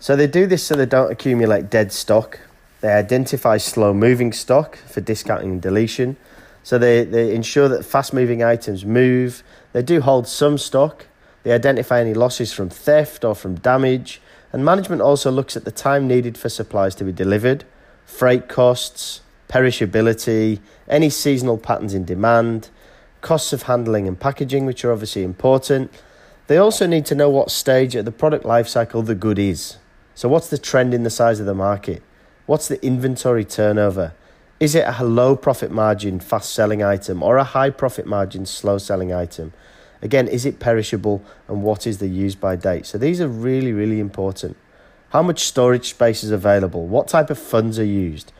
So 0.00 0.16
they 0.16 0.26
do 0.26 0.46
this 0.46 0.62
so 0.62 0.76
they 0.76 0.86
don't 0.86 1.12
accumulate 1.12 1.68
dead 1.68 1.92
stock. 1.92 2.40
They 2.80 2.94
identify 2.94 3.58
slow 3.58 3.92
moving 3.92 4.32
stock 4.32 4.76
for 4.76 5.02
discounting 5.02 5.50
and 5.50 5.60
deletion. 5.60 6.16
So 6.62 6.78
they, 6.78 7.04
they 7.04 7.34
ensure 7.34 7.68
that 7.68 7.84
fast 7.84 8.14
moving 8.14 8.42
items 8.42 8.86
move. 8.86 9.42
They 9.74 9.82
do 9.82 10.00
hold 10.00 10.26
some 10.26 10.56
stock. 10.56 11.04
They 11.42 11.52
identify 11.52 12.00
any 12.00 12.14
losses 12.14 12.54
from 12.54 12.70
theft 12.70 13.26
or 13.26 13.34
from 13.34 13.56
damage 13.56 14.22
and 14.54 14.64
management 14.64 15.02
also 15.02 15.32
looks 15.32 15.56
at 15.56 15.64
the 15.64 15.72
time 15.72 16.06
needed 16.06 16.38
for 16.38 16.48
supplies 16.48 16.94
to 16.94 17.02
be 17.02 17.10
delivered, 17.10 17.64
freight 18.06 18.48
costs, 18.48 19.20
perishability, 19.48 20.60
any 20.86 21.10
seasonal 21.10 21.58
patterns 21.58 21.92
in 21.92 22.04
demand, 22.04 22.70
costs 23.20 23.52
of 23.52 23.64
handling 23.64 24.06
and 24.06 24.20
packaging, 24.20 24.64
which 24.64 24.84
are 24.84 24.92
obviously 24.92 25.24
important. 25.24 25.90
They 26.46 26.56
also 26.56 26.86
need 26.86 27.04
to 27.06 27.16
know 27.16 27.28
what 27.28 27.50
stage 27.50 27.96
of 27.96 28.04
the 28.04 28.12
product 28.12 28.44
life 28.44 28.68
cycle 28.68 29.02
the 29.02 29.16
good 29.16 29.40
is. 29.40 29.78
So, 30.14 30.28
what's 30.28 30.50
the 30.50 30.58
trend 30.58 30.94
in 30.94 31.02
the 31.02 31.10
size 31.10 31.40
of 31.40 31.46
the 31.46 31.54
market? 31.54 32.00
What's 32.46 32.68
the 32.68 32.80
inventory 32.80 33.44
turnover? 33.44 34.14
Is 34.60 34.76
it 34.76 34.84
a 34.86 35.02
low 35.02 35.34
profit 35.34 35.72
margin, 35.72 36.20
fast 36.20 36.54
selling 36.54 36.80
item, 36.80 37.24
or 37.24 37.38
a 37.38 37.44
high 37.44 37.70
profit 37.70 38.06
margin, 38.06 38.46
slow 38.46 38.78
selling 38.78 39.12
item? 39.12 39.52
Again, 40.04 40.28
is 40.28 40.44
it 40.44 40.60
perishable 40.60 41.24
and 41.48 41.62
what 41.62 41.86
is 41.86 41.96
the 41.96 42.08
use 42.08 42.34
by 42.34 42.56
date? 42.56 42.84
So 42.84 42.98
these 42.98 43.22
are 43.22 43.26
really, 43.26 43.72
really 43.72 44.00
important. 44.00 44.54
How 45.08 45.22
much 45.22 45.44
storage 45.44 45.88
space 45.88 46.22
is 46.22 46.30
available? 46.30 46.86
What 46.86 47.08
type 47.08 47.30
of 47.30 47.38
funds 47.38 47.78
are 47.78 47.84
used? 47.84 48.30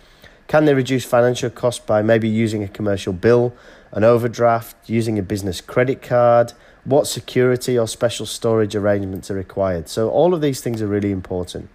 Can 0.47 0.67
they 0.67 0.75
reduce 0.75 1.07
financial 1.07 1.49
costs 1.49 1.83
by 1.83 2.03
maybe 2.03 2.29
using 2.29 2.63
a 2.63 2.69
commercial 2.69 3.15
bill, 3.15 3.55
an 3.93 4.05
overdraft, 4.05 4.77
using 4.91 5.19
a 5.19 5.23
business 5.23 5.63
credit 5.63 6.03
card? 6.03 6.53
What 6.85 7.07
security 7.07 7.79
or 7.79 7.89
special 7.89 8.27
storage 8.27 8.77
arrangements 8.77 9.31
are 9.31 9.35
required? 9.35 9.89
So, 9.89 10.11
all 10.11 10.35
of 10.35 10.43
these 10.43 10.61
things 10.61 10.83
are 10.83 10.87
really 10.87 11.13
important. 11.13 11.71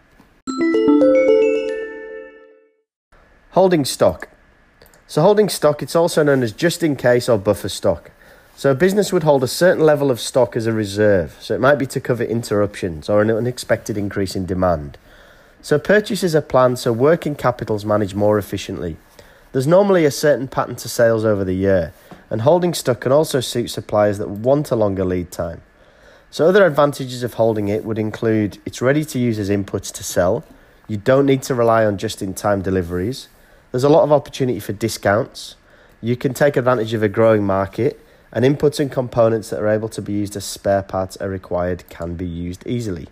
Holding 3.51 3.85
stock. 3.85 4.29
So, 5.07 5.23
holding 5.23 5.49
stock, 5.49 5.81
it's 5.81 5.95
also 5.95 6.21
known 6.21 6.43
as 6.43 6.51
just 6.51 6.83
in 6.83 6.95
case 6.95 7.27
or 7.27 7.39
buffer 7.39 7.69
stock. 7.69 8.11
So 8.59 8.71
a 8.71 8.75
business 8.75 9.13
would 9.13 9.23
hold 9.23 9.41
a 9.41 9.47
certain 9.47 9.85
level 9.85 10.11
of 10.11 10.19
stock 10.19 10.57
as 10.57 10.65
a 10.65 10.73
reserve. 10.73 11.37
So 11.39 11.55
it 11.55 11.61
might 11.61 11.77
be 11.77 11.85
to 11.85 12.01
cover 12.01 12.25
interruptions 12.25 13.07
or 13.07 13.21
an 13.21 13.31
unexpected 13.31 13.97
increase 13.97 14.35
in 14.35 14.45
demand. 14.45 14.97
So 15.61 15.79
purchases 15.79 16.35
are 16.35 16.41
planned 16.41 16.77
so 16.77 16.91
working 16.91 17.35
capital 17.35 17.77
is 17.77 17.85
managed 17.85 18.17
more 18.17 18.37
efficiently. 18.37 18.97
There's 19.53 19.65
normally 19.65 20.03
a 20.03 20.11
certain 20.11 20.49
pattern 20.49 20.75
to 20.75 20.89
sales 20.89 21.23
over 21.23 21.45
the 21.45 21.53
year, 21.53 21.93
and 22.29 22.41
holding 22.41 22.73
stock 22.73 22.99
can 22.99 23.13
also 23.13 23.39
suit 23.39 23.69
suppliers 23.69 24.17
that 24.17 24.29
want 24.29 24.71
a 24.71 24.75
longer 24.75 25.05
lead 25.05 25.31
time. 25.31 25.61
So 26.29 26.45
other 26.45 26.65
advantages 26.65 27.23
of 27.23 27.35
holding 27.35 27.69
it 27.69 27.85
would 27.85 27.97
include 27.97 28.57
it's 28.65 28.81
ready 28.81 29.05
to 29.05 29.17
use 29.17 29.39
as 29.39 29.49
inputs 29.49 29.89
to 29.93 30.03
sell. 30.03 30.43
You 30.89 30.97
don't 30.97 31.25
need 31.25 31.43
to 31.43 31.55
rely 31.55 31.85
on 31.85 31.97
just-in-time 31.97 32.63
deliveries. 32.63 33.29
There's 33.71 33.85
a 33.85 33.89
lot 33.89 34.03
of 34.03 34.11
opportunity 34.11 34.59
for 34.59 34.73
discounts. 34.73 35.55
You 36.01 36.17
can 36.17 36.33
take 36.33 36.57
advantage 36.57 36.93
of 36.93 37.01
a 37.01 37.07
growing 37.07 37.45
market 37.45 38.05
and 38.31 38.45
inputs 38.45 38.79
and 38.79 38.91
components 38.91 39.49
that 39.49 39.59
are 39.59 39.67
able 39.67 39.89
to 39.89 40.01
be 40.01 40.13
used 40.13 40.35
as 40.35 40.45
spare 40.45 40.83
parts 40.83 41.17
are 41.17 41.29
required 41.29 41.87
can 41.89 42.15
be 42.15 42.27
used 42.27 42.65
easily. 42.67 43.07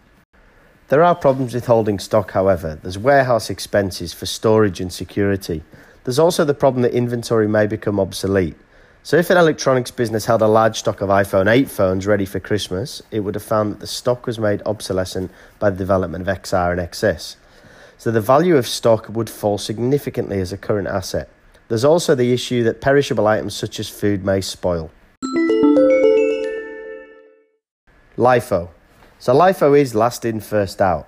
There 0.89 1.03
are 1.03 1.15
problems 1.15 1.53
with 1.53 1.65
holding 1.65 1.99
stock, 1.99 2.31
however. 2.31 2.79
There's 2.81 2.97
warehouse 2.97 3.49
expenses 3.49 4.13
for 4.13 4.25
storage 4.25 4.79
and 4.79 4.93
security. 4.93 5.63
There's 6.05 6.19
also 6.19 6.45
the 6.45 6.53
problem 6.53 6.83
that 6.83 6.93
inventory 6.93 7.47
may 7.47 7.67
become 7.67 7.99
obsolete. 7.99 8.55
So, 9.03 9.17
if 9.17 9.29
an 9.29 9.37
electronics 9.37 9.91
business 9.91 10.25
held 10.25 10.41
a 10.41 10.47
large 10.47 10.79
stock 10.79 11.01
of 11.01 11.09
iPhone 11.09 11.51
8 11.51 11.69
phones 11.69 12.07
ready 12.07 12.25
for 12.25 12.39
Christmas, 12.39 13.01
it 13.11 13.21
would 13.21 13.35
have 13.35 13.43
found 13.43 13.71
that 13.71 13.79
the 13.79 13.87
stock 13.87 14.25
was 14.25 14.39
made 14.39 14.61
obsolescent 14.65 15.31
by 15.59 15.69
the 15.69 15.77
development 15.77 16.27
of 16.27 16.41
XR 16.41 16.71
and 16.71 16.81
XS. 16.81 17.35
So, 17.97 18.11
the 18.11 18.21
value 18.21 18.55
of 18.55 18.67
stock 18.67 19.09
would 19.09 19.29
fall 19.29 19.57
significantly 19.57 20.39
as 20.39 20.53
a 20.53 20.57
current 20.57 20.87
asset. 20.87 21.29
There's 21.67 21.85
also 21.85 22.15
the 22.15 22.31
issue 22.31 22.63
that 22.63 22.79
perishable 22.79 23.27
items 23.27 23.55
such 23.55 23.79
as 23.79 23.89
food 23.89 24.23
may 24.23 24.39
spoil. 24.39 24.89
LIFO. 28.17 28.69
So 29.19 29.31
LIFO 29.31 29.79
is 29.79 29.93
last 29.93 30.25
in, 30.25 30.39
first 30.39 30.81
out. 30.81 31.07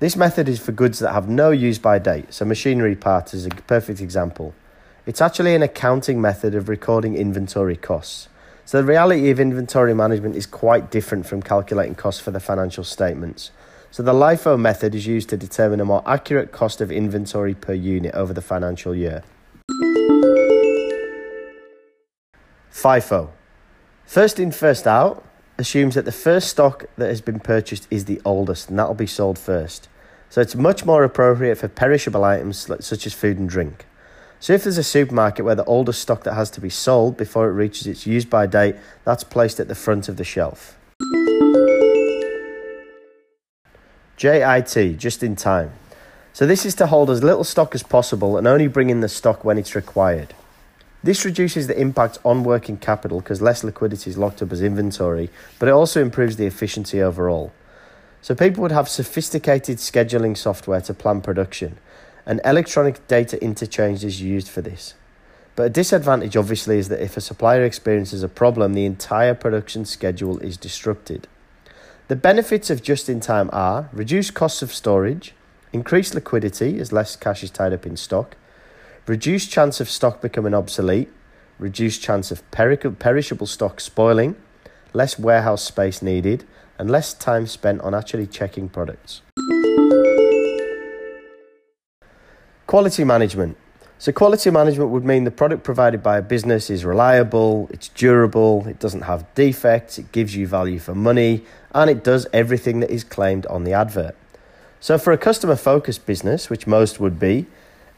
This 0.00 0.16
method 0.16 0.48
is 0.48 0.58
for 0.58 0.72
goods 0.72 0.98
that 0.98 1.12
have 1.12 1.28
no 1.28 1.52
use 1.52 1.78
by 1.78 2.00
date, 2.00 2.34
so 2.34 2.44
machinery 2.44 2.96
parts 2.96 3.32
is 3.32 3.46
a 3.46 3.50
perfect 3.50 4.00
example. 4.00 4.54
It's 5.06 5.20
actually 5.20 5.54
an 5.54 5.62
accounting 5.62 6.20
method 6.20 6.56
of 6.56 6.68
recording 6.68 7.14
inventory 7.14 7.76
costs. 7.76 8.28
So 8.64 8.78
the 8.78 8.88
reality 8.88 9.30
of 9.30 9.38
inventory 9.38 9.94
management 9.94 10.34
is 10.34 10.46
quite 10.46 10.90
different 10.90 11.26
from 11.26 11.42
calculating 11.42 11.94
costs 11.94 12.20
for 12.20 12.32
the 12.32 12.40
financial 12.40 12.82
statements. 12.82 13.52
So 13.92 14.02
the 14.02 14.12
LIFO 14.12 14.58
method 14.58 14.96
is 14.96 15.06
used 15.06 15.28
to 15.28 15.36
determine 15.36 15.80
a 15.80 15.84
more 15.84 16.02
accurate 16.06 16.50
cost 16.50 16.80
of 16.80 16.90
inventory 16.90 17.54
per 17.54 17.72
unit 17.72 18.14
over 18.16 18.32
the 18.32 18.42
financial 18.42 18.96
year. 18.96 19.22
FIFO. 22.72 23.30
First 24.04 24.40
in, 24.40 24.50
first 24.50 24.86
out 24.86 25.24
assumes 25.58 25.96
that 25.96 26.04
the 26.04 26.12
first 26.12 26.48
stock 26.48 26.86
that 26.96 27.08
has 27.08 27.20
been 27.20 27.40
purchased 27.40 27.88
is 27.90 28.04
the 28.04 28.20
oldest 28.24 28.70
and 28.70 28.78
that'll 28.78 28.94
be 28.94 29.06
sold 29.06 29.38
first. 29.38 29.88
So 30.30 30.40
it's 30.40 30.54
much 30.54 30.86
more 30.86 31.04
appropriate 31.04 31.56
for 31.56 31.68
perishable 31.68 32.24
items 32.24 32.70
such 32.80 33.06
as 33.06 33.14
food 33.14 33.38
and 33.38 33.48
drink. 33.48 33.86
So 34.40 34.52
if 34.52 34.62
there's 34.62 34.78
a 34.78 34.84
supermarket 34.84 35.44
where 35.44 35.56
the 35.56 35.64
oldest 35.64 36.00
stock 36.00 36.22
that 36.22 36.34
has 36.34 36.50
to 36.50 36.60
be 36.60 36.70
sold 36.70 37.16
before 37.16 37.48
it 37.48 37.54
reaches 37.54 37.88
its 37.88 38.06
use 38.06 38.24
by 38.24 38.46
date, 38.46 38.76
that's 39.04 39.24
placed 39.24 39.58
at 39.58 39.66
the 39.66 39.74
front 39.74 40.08
of 40.08 40.16
the 40.16 40.24
shelf. 40.24 40.78
JIT, 44.16 44.98
just 44.98 45.22
in 45.22 45.34
time. 45.34 45.72
So 46.32 46.46
this 46.46 46.64
is 46.64 46.76
to 46.76 46.86
hold 46.86 47.10
as 47.10 47.24
little 47.24 47.42
stock 47.42 47.74
as 47.74 47.82
possible 47.82 48.36
and 48.36 48.46
only 48.46 48.68
bring 48.68 48.90
in 48.90 49.00
the 49.00 49.08
stock 49.08 49.44
when 49.44 49.58
it's 49.58 49.74
required. 49.74 50.34
This 51.02 51.24
reduces 51.24 51.66
the 51.68 51.80
impact 51.80 52.18
on 52.24 52.42
working 52.42 52.76
capital 52.76 53.20
because 53.20 53.40
less 53.40 53.62
liquidity 53.62 54.10
is 54.10 54.18
locked 54.18 54.42
up 54.42 54.52
as 54.52 54.62
inventory, 54.62 55.30
but 55.58 55.68
it 55.68 55.72
also 55.72 56.02
improves 56.02 56.36
the 56.36 56.46
efficiency 56.46 57.00
overall. 57.00 57.52
So 58.20 58.34
people 58.34 58.62
would 58.62 58.72
have 58.72 58.88
sophisticated 58.88 59.78
scheduling 59.78 60.36
software 60.36 60.80
to 60.80 60.94
plan 60.94 61.20
production, 61.20 61.78
and 62.26 62.40
electronic 62.44 63.06
data 63.06 63.42
interchange 63.42 64.04
is 64.04 64.20
used 64.20 64.48
for 64.48 64.60
this. 64.60 64.94
But 65.54 65.66
a 65.66 65.70
disadvantage, 65.70 66.36
obviously, 66.36 66.78
is 66.78 66.88
that 66.88 67.02
if 67.02 67.16
a 67.16 67.20
supplier 67.20 67.64
experiences 67.64 68.22
a 68.22 68.28
problem, 68.28 68.74
the 68.74 68.84
entire 68.84 69.34
production 69.34 69.84
schedule 69.84 70.38
is 70.38 70.56
disrupted. 70.56 71.28
The 72.08 72.16
benefits 72.16 72.70
of 72.70 72.82
just 72.82 73.08
in 73.08 73.20
time 73.20 73.50
are 73.52 73.88
reduced 73.92 74.34
costs 74.34 74.62
of 74.62 74.72
storage, 74.72 75.34
increased 75.72 76.14
liquidity 76.14 76.80
as 76.80 76.92
less 76.92 77.16
cash 77.16 77.42
is 77.42 77.50
tied 77.50 77.72
up 77.72 77.86
in 77.86 77.96
stock, 77.96 78.36
reduced 79.08 79.50
chance 79.50 79.80
of 79.80 79.88
stock 79.88 80.20
becoming 80.20 80.52
obsolete, 80.52 81.10
reduced 81.58 82.02
chance 82.02 82.30
of 82.30 82.48
perishable 82.50 83.46
stock 83.46 83.80
spoiling, 83.80 84.36
less 84.92 85.18
warehouse 85.18 85.64
space 85.64 86.02
needed, 86.02 86.44
and 86.78 86.90
less 86.90 87.14
time 87.14 87.46
spent 87.46 87.80
on 87.80 87.94
actually 87.94 88.26
checking 88.26 88.68
products. 88.68 89.22
Quality 92.66 93.02
management. 93.02 93.56
So, 94.00 94.12
quality 94.12 94.50
management 94.50 94.90
would 94.90 95.04
mean 95.04 95.24
the 95.24 95.32
product 95.32 95.64
provided 95.64 96.04
by 96.04 96.18
a 96.18 96.22
business 96.22 96.70
is 96.70 96.84
reliable, 96.84 97.68
it's 97.72 97.88
durable, 97.88 98.68
it 98.68 98.78
doesn't 98.78 99.02
have 99.02 99.26
defects, 99.34 99.98
it 99.98 100.12
gives 100.12 100.36
you 100.36 100.46
value 100.46 100.78
for 100.78 100.94
money, 100.94 101.44
and 101.74 101.90
it 101.90 102.04
does 102.04 102.28
everything 102.32 102.78
that 102.80 102.90
is 102.90 103.02
claimed 103.02 103.44
on 103.46 103.64
the 103.64 103.72
advert. 103.72 104.14
So, 104.78 104.98
for 104.98 105.12
a 105.12 105.18
customer 105.18 105.56
focused 105.56 106.06
business, 106.06 106.48
which 106.48 106.68
most 106.68 107.00
would 107.00 107.18
be, 107.18 107.46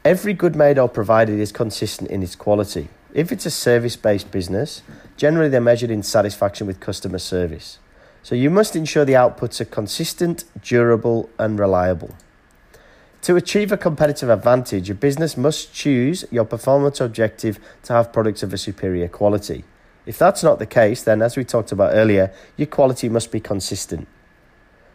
Every 0.03 0.33
good 0.33 0.57
made 0.57 0.79
or 0.79 0.89
provided 0.89 1.39
is 1.39 1.53
consistent 1.53 2.11
in 2.11 2.23
its 2.23 2.35
quality. 2.35 2.89
If 3.13 3.31
it's 3.31 3.45
a 3.45 3.51
service 3.51 3.97
based 3.97 4.31
business, 4.31 4.83
generally 5.19 5.51
they're 5.51 5.61
measured 5.61 5.91
in 5.91 6.03
satisfaction 6.03 6.67
with 6.67 6.81
customer 6.81 7.19
service. 7.19 7.79
So 8.23 8.35
you 8.35 8.49
must 8.49 8.75
ensure 8.75 9.05
the 9.05 9.13
outputs 9.13 9.61
are 9.61 9.67
consistent, 9.67 10.45
durable, 10.63 11.29
and 11.39 11.59
reliable. 11.59 12.15
To 13.23 13.37
achieve 13.37 13.73
a 13.73 13.77
competitive 13.77 14.31
advantage, 14.31 14.89
a 14.89 14.95
business 14.95 15.37
must 15.37 15.75
choose 15.75 16.25
your 16.31 16.47
performance 16.47 16.99
objective 17.03 17.59
to 17.83 17.93
have 17.93 18.11
products 18.11 18.43
of 18.43 18.55
a 18.55 18.59
superior 18.59 19.09
quality. 19.09 19.65
If 20.07 20.17
that's 20.17 20.43
not 20.43 20.59
the 20.59 20.67
case, 20.67 21.03
then 21.03 21.21
as 21.21 21.37
we 21.37 21.45
talked 21.45 21.73
about 21.73 21.93
earlier, 21.93 22.33
your 22.57 22.69
quality 22.69 23.11
must 23.11 23.31
be 23.31 23.41
consistent. 23.41 24.09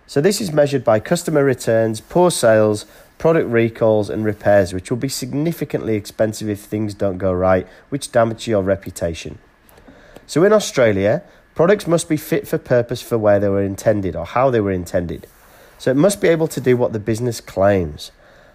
So 0.07 0.21
this 0.21 0.39
is 0.39 0.51
measured 0.51 0.83
by 0.83 0.99
customer 0.99 1.43
returns, 1.43 1.99
poor 1.99 2.29
sales, 2.29 2.85
product 3.17 3.49
recalls 3.49 4.09
and 4.09 4.25
repairs, 4.25 4.73
which 4.73 4.89
will 4.89 4.97
be 4.97 5.09
significantly 5.09 5.95
expensive 5.95 6.49
if 6.49 6.59
things 6.59 6.93
don't 6.93 7.17
go 7.17 7.31
right, 7.33 7.67
which 7.89 8.11
damage 8.11 8.47
your 8.47 8.61
reputation. 8.61 9.39
So 10.27 10.43
in 10.43 10.53
Australia, 10.53 11.23
products 11.53 11.87
must 11.87 12.09
be 12.09 12.17
fit 12.17 12.47
for 12.47 12.57
purpose 12.57 13.01
for 13.01 13.17
where 13.17 13.39
they 13.39 13.49
were 13.49 13.63
intended 13.63 14.15
or 14.15 14.25
how 14.25 14.49
they 14.49 14.59
were 14.59 14.71
intended. 14.71 15.27
So 15.77 15.91
it 15.91 15.97
must 15.97 16.21
be 16.21 16.27
able 16.27 16.47
to 16.49 16.61
do 16.61 16.77
what 16.77 16.93
the 16.93 16.99
business 16.99 17.41
claims. 17.41 18.11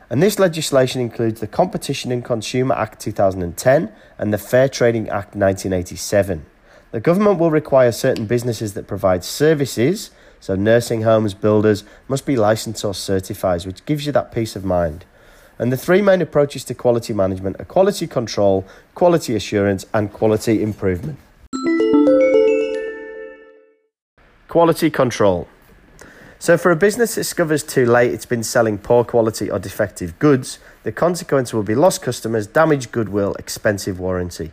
And 0.08 0.22
this 0.22 0.40
legislation 0.40 1.00
includes 1.00 1.40
the 1.40 1.46
Competition 1.46 2.10
and 2.10 2.24
Consumer 2.24 2.74
Act 2.74 3.00
2010 3.00 3.92
and 4.18 4.32
the 4.32 4.38
Fair 4.38 4.68
Trading 4.68 5.08
Act 5.08 5.36
1987. 5.36 6.44
The 6.90 7.00
government 7.00 7.38
will 7.38 7.52
require 7.52 7.92
certain 7.92 8.26
businesses 8.26 8.74
that 8.74 8.88
provide 8.88 9.22
services, 9.22 10.10
so 10.40 10.56
nursing 10.56 11.02
homes, 11.02 11.34
builders, 11.34 11.84
must 12.08 12.24
be 12.24 12.36
licensed 12.36 12.84
or 12.84 12.94
certified, 12.94 13.66
which 13.66 13.84
gives 13.84 14.06
you 14.06 14.12
that 14.12 14.32
peace 14.32 14.56
of 14.56 14.64
mind. 14.64 15.04
And 15.58 15.70
the 15.70 15.76
three 15.76 16.00
main 16.00 16.22
approaches 16.22 16.64
to 16.64 16.74
quality 16.74 17.12
management 17.12 17.60
are 17.60 17.66
quality 17.66 18.06
control, 18.06 18.66
quality 18.94 19.36
assurance, 19.36 19.84
and 19.92 20.10
quality 20.10 20.62
improvement. 20.62 21.18
Quality 24.48 24.90
control. 24.90 25.46
So, 26.38 26.56
for 26.56 26.70
a 26.70 26.76
business 26.76 27.14
that 27.14 27.20
discovers 27.20 27.62
too 27.62 27.84
late 27.84 28.12
it's 28.14 28.24
been 28.24 28.42
selling 28.42 28.78
poor 28.78 29.04
quality 29.04 29.50
or 29.50 29.58
defective 29.58 30.18
goods, 30.18 30.58
the 30.84 30.90
consequence 30.90 31.52
will 31.52 31.62
be 31.62 31.74
lost 31.74 32.00
customers, 32.00 32.46
damaged 32.46 32.90
goodwill, 32.90 33.34
expensive 33.34 34.00
warranty. 34.00 34.52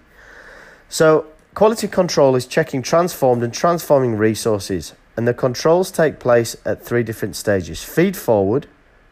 So, 0.89 1.27
quality 1.53 1.87
control 1.87 2.35
is 2.35 2.45
checking 2.45 2.81
transformed 2.81 3.41
and 3.41 3.53
transforming 3.53 4.17
resources, 4.17 4.93
and 5.17 5.27
the 5.27 5.33
controls 5.33 5.89
take 5.89 6.19
place 6.19 6.55
at 6.63 6.85
three 6.85 7.01
different 7.01 7.35
stages 7.35 7.83
feed 7.83 8.15
forward, 8.15 8.67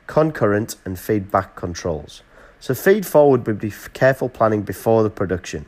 concurrent, 0.05 0.75
and 0.85 0.99
feedback 0.99 1.55
controls. 1.55 2.21
So, 2.59 2.73
feed 2.75 3.05
forward 3.05 3.45
would 3.47 3.59
be 3.59 3.73
careful 3.93 4.29
planning 4.29 4.61
before 4.61 5.03
the 5.03 5.09
production. 5.09 5.65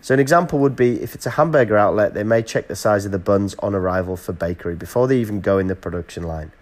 So, 0.00 0.12
an 0.12 0.20
example 0.20 0.58
would 0.58 0.76
be 0.76 1.00
if 1.00 1.14
it's 1.14 1.26
a 1.26 1.30
hamburger 1.30 1.78
outlet, 1.78 2.14
they 2.14 2.24
may 2.24 2.42
check 2.42 2.66
the 2.66 2.76
size 2.76 3.06
of 3.06 3.12
the 3.12 3.18
buns 3.18 3.54
on 3.60 3.74
arrival 3.74 4.16
for 4.16 4.32
bakery 4.32 4.74
before 4.74 5.06
they 5.06 5.18
even 5.18 5.40
go 5.40 5.58
in 5.58 5.68
the 5.68 5.76
production 5.76 6.24
line. 6.24 6.52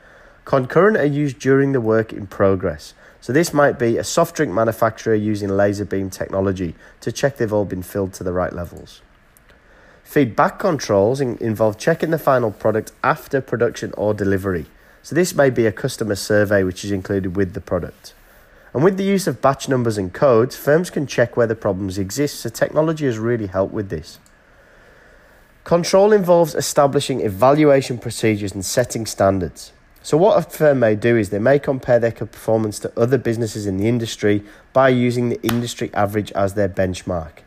Concurrent 0.44 0.98
are 0.98 1.06
used 1.06 1.38
during 1.38 1.72
the 1.72 1.80
work 1.80 2.12
in 2.12 2.26
progress. 2.26 2.92
So, 3.22 3.32
this 3.32 3.54
might 3.54 3.78
be 3.78 3.96
a 3.96 4.04
soft 4.04 4.36
drink 4.36 4.52
manufacturer 4.52 5.14
using 5.14 5.48
laser 5.48 5.86
beam 5.86 6.10
technology 6.10 6.74
to 7.00 7.10
check 7.10 7.38
they've 7.38 7.52
all 7.52 7.64
been 7.64 7.82
filled 7.82 8.12
to 8.14 8.24
the 8.24 8.34
right 8.34 8.52
levels. 8.52 9.00
Feedback 10.04 10.58
controls 10.58 11.20
in- 11.20 11.38
involve 11.38 11.76
checking 11.78 12.10
the 12.10 12.18
final 12.18 12.50
product 12.50 12.92
after 13.02 13.40
production 13.40 13.92
or 13.96 14.14
delivery. 14.14 14.66
So, 15.02 15.14
this 15.14 15.34
may 15.34 15.50
be 15.50 15.66
a 15.66 15.72
customer 15.72 16.14
survey 16.14 16.62
which 16.62 16.84
is 16.84 16.92
included 16.92 17.36
with 17.36 17.54
the 17.54 17.60
product. 17.60 18.14
And 18.72 18.84
with 18.84 18.96
the 18.96 19.04
use 19.04 19.26
of 19.26 19.40
batch 19.40 19.68
numbers 19.68 19.98
and 19.98 20.12
codes, 20.12 20.56
firms 20.56 20.90
can 20.90 21.06
check 21.06 21.36
where 21.36 21.46
the 21.46 21.54
problems 21.54 21.98
exist, 21.98 22.40
so 22.40 22.48
technology 22.48 23.06
has 23.06 23.18
really 23.18 23.46
helped 23.46 23.72
with 23.72 23.88
this. 23.88 24.18
Control 25.64 26.12
involves 26.12 26.54
establishing 26.54 27.20
evaluation 27.20 27.98
procedures 27.98 28.52
and 28.52 28.64
setting 28.64 29.06
standards. 29.06 29.72
So, 30.02 30.18
what 30.18 30.38
a 30.38 30.42
firm 30.42 30.80
may 30.80 30.96
do 30.96 31.16
is 31.16 31.30
they 31.30 31.38
may 31.38 31.58
compare 31.58 31.98
their 31.98 32.12
performance 32.12 32.78
to 32.80 32.92
other 32.98 33.16
businesses 33.16 33.66
in 33.66 33.78
the 33.78 33.88
industry 33.88 34.42
by 34.74 34.90
using 34.90 35.30
the 35.30 35.40
industry 35.42 35.90
average 35.94 36.30
as 36.32 36.52
their 36.52 36.68
benchmark. 36.68 37.38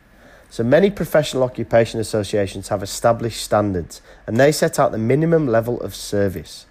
So, 0.50 0.64
many 0.64 0.90
professional 0.90 1.42
occupation 1.42 2.00
associations 2.00 2.68
have 2.68 2.82
established 2.82 3.42
standards 3.42 4.00
and 4.26 4.38
they 4.38 4.50
set 4.50 4.78
out 4.78 4.92
the 4.92 4.98
minimum 4.98 5.46
level 5.46 5.78
of 5.80 5.94
service. 5.94 6.66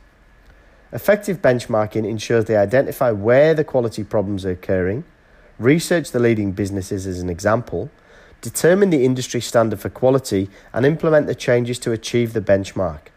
Effective 0.92 1.42
benchmarking 1.42 2.08
ensures 2.08 2.46
they 2.46 2.58
identify 2.58 3.12
where 3.12 3.54
the 3.54 3.64
quality 3.64 4.04
problems 4.04 4.46
are 4.46 4.52
occurring, 4.52 5.04
research 5.60 6.12
the 6.12 6.20
leading 6.20 6.54
businesses 6.54 7.06
as 7.06 7.20
an 7.20 7.30
example, 7.30 7.92
determine 8.42 8.90
the 8.90 9.06
industry 9.06 9.42
standard 9.42 9.80
for 9.80 9.90
quality, 9.90 10.50
and 10.74 10.86
implement 10.86 11.28
the 11.28 11.36
changes 11.36 11.78
to 11.80 11.92
achieve 11.92 12.34
the 12.34 12.42
benchmark. 12.42 13.10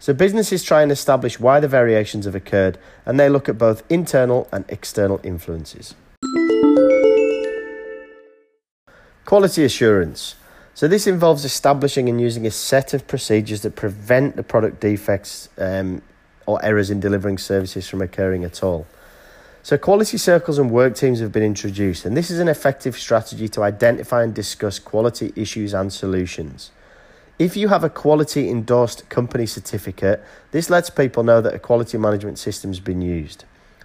So, 0.00 0.12
businesses 0.12 0.62
try 0.62 0.82
and 0.82 0.90
establish 0.90 1.38
why 1.38 1.60
the 1.60 1.68
variations 1.68 2.24
have 2.24 2.34
occurred, 2.34 2.78
and 3.04 3.20
they 3.20 3.28
look 3.28 3.48
at 3.48 3.58
both 3.58 3.82
internal 3.90 4.48
and 4.52 4.64
external 4.68 5.20
influences. 5.22 5.94
Quality 9.28 9.62
assurance. 9.62 10.36
So, 10.72 10.88
this 10.88 11.06
involves 11.06 11.44
establishing 11.44 12.08
and 12.08 12.18
using 12.18 12.46
a 12.46 12.50
set 12.50 12.94
of 12.94 13.06
procedures 13.06 13.60
that 13.60 13.76
prevent 13.76 14.36
the 14.36 14.42
product 14.42 14.80
defects 14.80 15.50
um, 15.58 16.00
or 16.46 16.64
errors 16.64 16.88
in 16.88 16.98
delivering 16.98 17.36
services 17.36 17.86
from 17.86 18.00
occurring 18.00 18.42
at 18.42 18.62
all. 18.62 18.86
So, 19.62 19.76
quality 19.76 20.16
circles 20.16 20.58
and 20.58 20.70
work 20.70 20.94
teams 20.94 21.20
have 21.20 21.30
been 21.30 21.42
introduced, 21.42 22.06
and 22.06 22.16
this 22.16 22.30
is 22.30 22.38
an 22.38 22.48
effective 22.48 22.96
strategy 22.96 23.48
to 23.50 23.62
identify 23.62 24.22
and 24.22 24.32
discuss 24.32 24.78
quality 24.78 25.30
issues 25.36 25.74
and 25.74 25.92
solutions. 25.92 26.70
If 27.38 27.54
you 27.54 27.68
have 27.68 27.84
a 27.84 27.90
quality 27.90 28.48
endorsed 28.48 29.10
company 29.10 29.44
certificate, 29.44 30.24
this 30.52 30.70
lets 30.70 30.88
people 30.88 31.22
know 31.22 31.42
that 31.42 31.52
a 31.52 31.58
quality 31.58 31.98
management 31.98 32.38
system 32.38 32.70
has 32.70 32.80
been 32.80 33.02
used. 33.02 33.44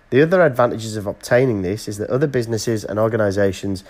The 0.10 0.22
other 0.22 0.42
advantages 0.44 0.96
of 0.96 1.08
obtaining 1.08 1.64
this 1.64 1.88
is 1.88 1.98
that 1.98 2.10
other 2.12 2.28
businesses 2.28 2.86
and 2.86 3.00
organisations 3.00 3.84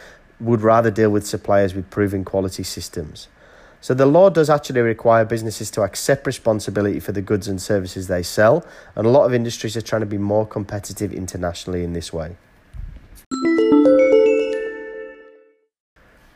would 0.43 0.61
rather 0.61 0.91
deal 0.91 1.09
with 1.09 1.25
suppliers 1.25 1.73
with 1.73 1.89
proven 1.89 2.23
quality 2.23 2.63
systems. 2.63 3.27
So 3.81 3.93
the 3.93 4.05
law 4.05 4.29
does 4.29 4.49
actually 4.49 4.79
require 4.81 5.25
businesses 5.25 5.69
to 5.71 5.81
accept 5.81 6.25
responsibility 6.25 7.01
for 7.01 7.11
the 7.11 7.21
goods 7.21 7.49
and 7.49 7.61
services 7.61 8.07
they 8.07 8.23
sell, 8.23 8.65
and 8.95 9.05
a 9.05 9.09
lot 9.09 9.25
of 9.25 9.33
industries 9.33 9.75
are 9.75 9.81
trying 9.81 9.99
to 10.01 10.05
be 10.05 10.17
more 10.17 10.47
competitive 10.47 11.11
internationally 11.11 11.83
in 11.83 11.91
this 11.91 12.13
way. 12.13 12.37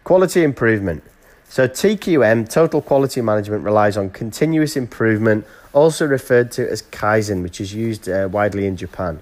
Quality 0.03 0.43
improvement. 0.43 1.03
So 1.49 1.67
TQM, 1.67 2.49
Total 2.49 2.81
Quality 2.81 3.21
Management, 3.21 3.63
relies 3.63 3.95
on 3.95 4.09
continuous 4.09 4.75
improvement, 4.75 5.45
also 5.71 6.05
referred 6.05 6.51
to 6.53 6.69
as 6.69 6.81
Kaizen, 6.81 7.43
which 7.43 7.61
is 7.61 7.73
used 7.73 8.09
uh, 8.09 8.27
widely 8.29 8.65
in 8.65 8.75
Japan. 8.75 9.21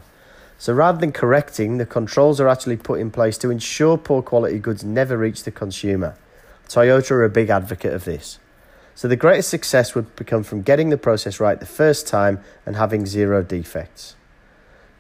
So 0.58 0.74
rather 0.74 0.98
than 0.98 1.12
correcting, 1.12 1.78
the 1.78 1.86
controls 1.86 2.40
are 2.40 2.48
actually 2.48 2.78
put 2.78 3.00
in 3.00 3.12
place 3.12 3.38
to 3.40 3.52
ensure 3.52 3.98
poor 3.98 4.22
quality 4.22 4.60
goods 4.60 4.84
never 4.84 5.18
reach 5.18 5.44
the 5.44 5.52
consumer. 5.52 6.16
Toyota 6.68 7.12
are 7.12 7.24
a 7.24 7.30
big 7.30 7.50
advocate 7.50 7.94
of 7.94 8.06
this. 8.06 8.40
So 8.96 9.08
the 9.10 9.18
greatest 9.18 9.50
success 9.50 9.94
would 9.94 10.16
come 10.26 10.44
from 10.44 10.62
getting 10.62 10.90
the 10.90 10.98
process 10.98 11.40
right 11.40 11.60
the 11.60 11.66
first 11.66 12.08
time 12.08 12.40
and 12.66 12.78
having 12.78 13.06
zero 13.06 13.44
defects. 13.44 14.16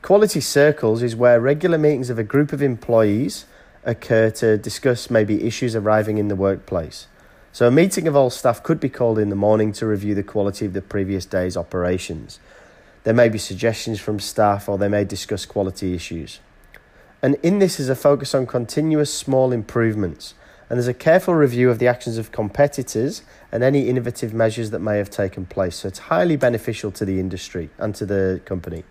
Quality 0.01 0.41
circles 0.41 1.01
is 1.01 1.15
where 1.15 1.39
regular 1.39 1.77
meetings 1.77 2.09
of 2.09 2.19
a 2.19 2.23
group 2.23 2.51
of 2.51 2.61
employees 2.61 3.45
occur 3.85 4.29
to 4.31 4.57
discuss 4.57 5.09
maybe 5.09 5.43
issues 5.43 5.75
arriving 5.75 6.17
in 6.17 6.27
the 6.27 6.35
workplace. 6.35 7.07
So 7.53 7.67
a 7.67 7.71
meeting 7.71 8.05
of 8.05 8.17
all 8.17 8.29
staff 8.29 8.61
could 8.61 8.81
be 8.81 8.89
called 8.89 9.17
in 9.17 9.29
the 9.29 9.35
morning 9.35 9.71
to 9.73 9.85
review 9.85 10.13
the 10.13 10.23
quality 10.23 10.65
of 10.65 10.73
the 10.73 10.81
previous 10.81 11.25
day's 11.25 11.55
operations. 11.55 12.39
There 13.05 13.13
may 13.13 13.29
be 13.29 13.37
suggestions 13.37 13.99
from 13.99 14.19
staff 14.19 14.67
or 14.67 14.77
they 14.77 14.89
may 14.89 15.05
discuss 15.05 15.45
quality 15.45 15.93
issues. 15.93 16.39
And 17.21 17.35
in 17.41 17.59
this 17.59 17.79
is 17.79 17.87
a 17.87 17.95
focus 17.95 18.35
on 18.35 18.45
continuous 18.45 19.13
small 19.13 19.51
improvements 19.51 20.33
and 20.69 20.77
there's 20.77 20.87
a 20.87 20.93
careful 20.93 21.35
review 21.35 21.69
of 21.69 21.77
the 21.77 21.87
actions 21.87 22.17
of 22.17 22.31
competitors 22.31 23.21
and 23.51 23.63
any 23.63 23.87
innovative 23.87 24.33
measures 24.33 24.71
that 24.71 24.79
may 24.79 24.97
have 24.97 25.11
taken 25.11 25.45
place. 25.45 25.77
So 25.77 25.87
it's 25.87 25.99
highly 25.99 26.35
beneficial 26.35 26.91
to 26.93 27.05
the 27.05 27.19
industry 27.19 27.69
and 27.77 27.93
to 27.95 28.05
the 28.05 28.41
company. 28.45 28.83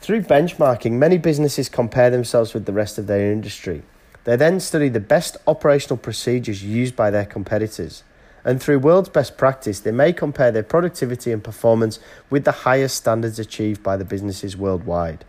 Through 0.00 0.22
benchmarking, 0.22 0.92
many 0.92 1.18
businesses 1.18 1.68
compare 1.68 2.10
themselves 2.10 2.54
with 2.54 2.66
the 2.66 2.72
rest 2.72 2.98
of 2.98 3.06
their 3.06 3.30
industry. 3.30 3.82
They 4.24 4.34
then 4.34 4.58
study 4.58 4.88
the 4.88 4.98
best 4.98 5.36
operational 5.46 5.98
procedures 5.98 6.64
used 6.64 6.96
by 6.96 7.10
their 7.10 7.26
competitors. 7.26 8.02
And 8.44 8.60
through 8.60 8.78
world's 8.78 9.08
best 9.08 9.36
practice, 9.36 9.80
they 9.80 9.90
may 9.90 10.12
compare 10.12 10.50
their 10.50 10.62
productivity 10.62 11.32
and 11.32 11.44
performance 11.44 11.98
with 12.30 12.44
the 12.44 12.52
highest 12.52 12.96
standards 12.96 13.38
achieved 13.38 13.82
by 13.82 13.96
the 13.96 14.04
businesses 14.04 14.56
worldwide. 14.56 15.24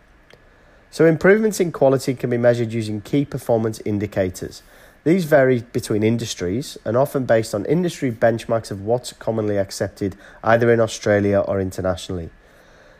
So, 0.90 1.06
improvements 1.06 1.58
in 1.60 1.72
quality 1.72 2.14
can 2.14 2.30
be 2.30 2.36
measured 2.36 2.72
using 2.72 3.00
key 3.00 3.24
performance 3.24 3.80
indicators. 3.84 4.62
These 5.04 5.24
vary 5.24 5.60
between 5.60 6.02
industries 6.02 6.78
and 6.84 6.96
often 6.96 7.24
based 7.24 7.54
on 7.54 7.64
industry 7.64 8.12
benchmarks 8.12 8.70
of 8.70 8.82
what's 8.82 9.12
commonly 9.14 9.58
accepted 9.58 10.16
either 10.44 10.70
in 10.70 10.80
Australia 10.80 11.40
or 11.40 11.60
internationally. 11.60 12.30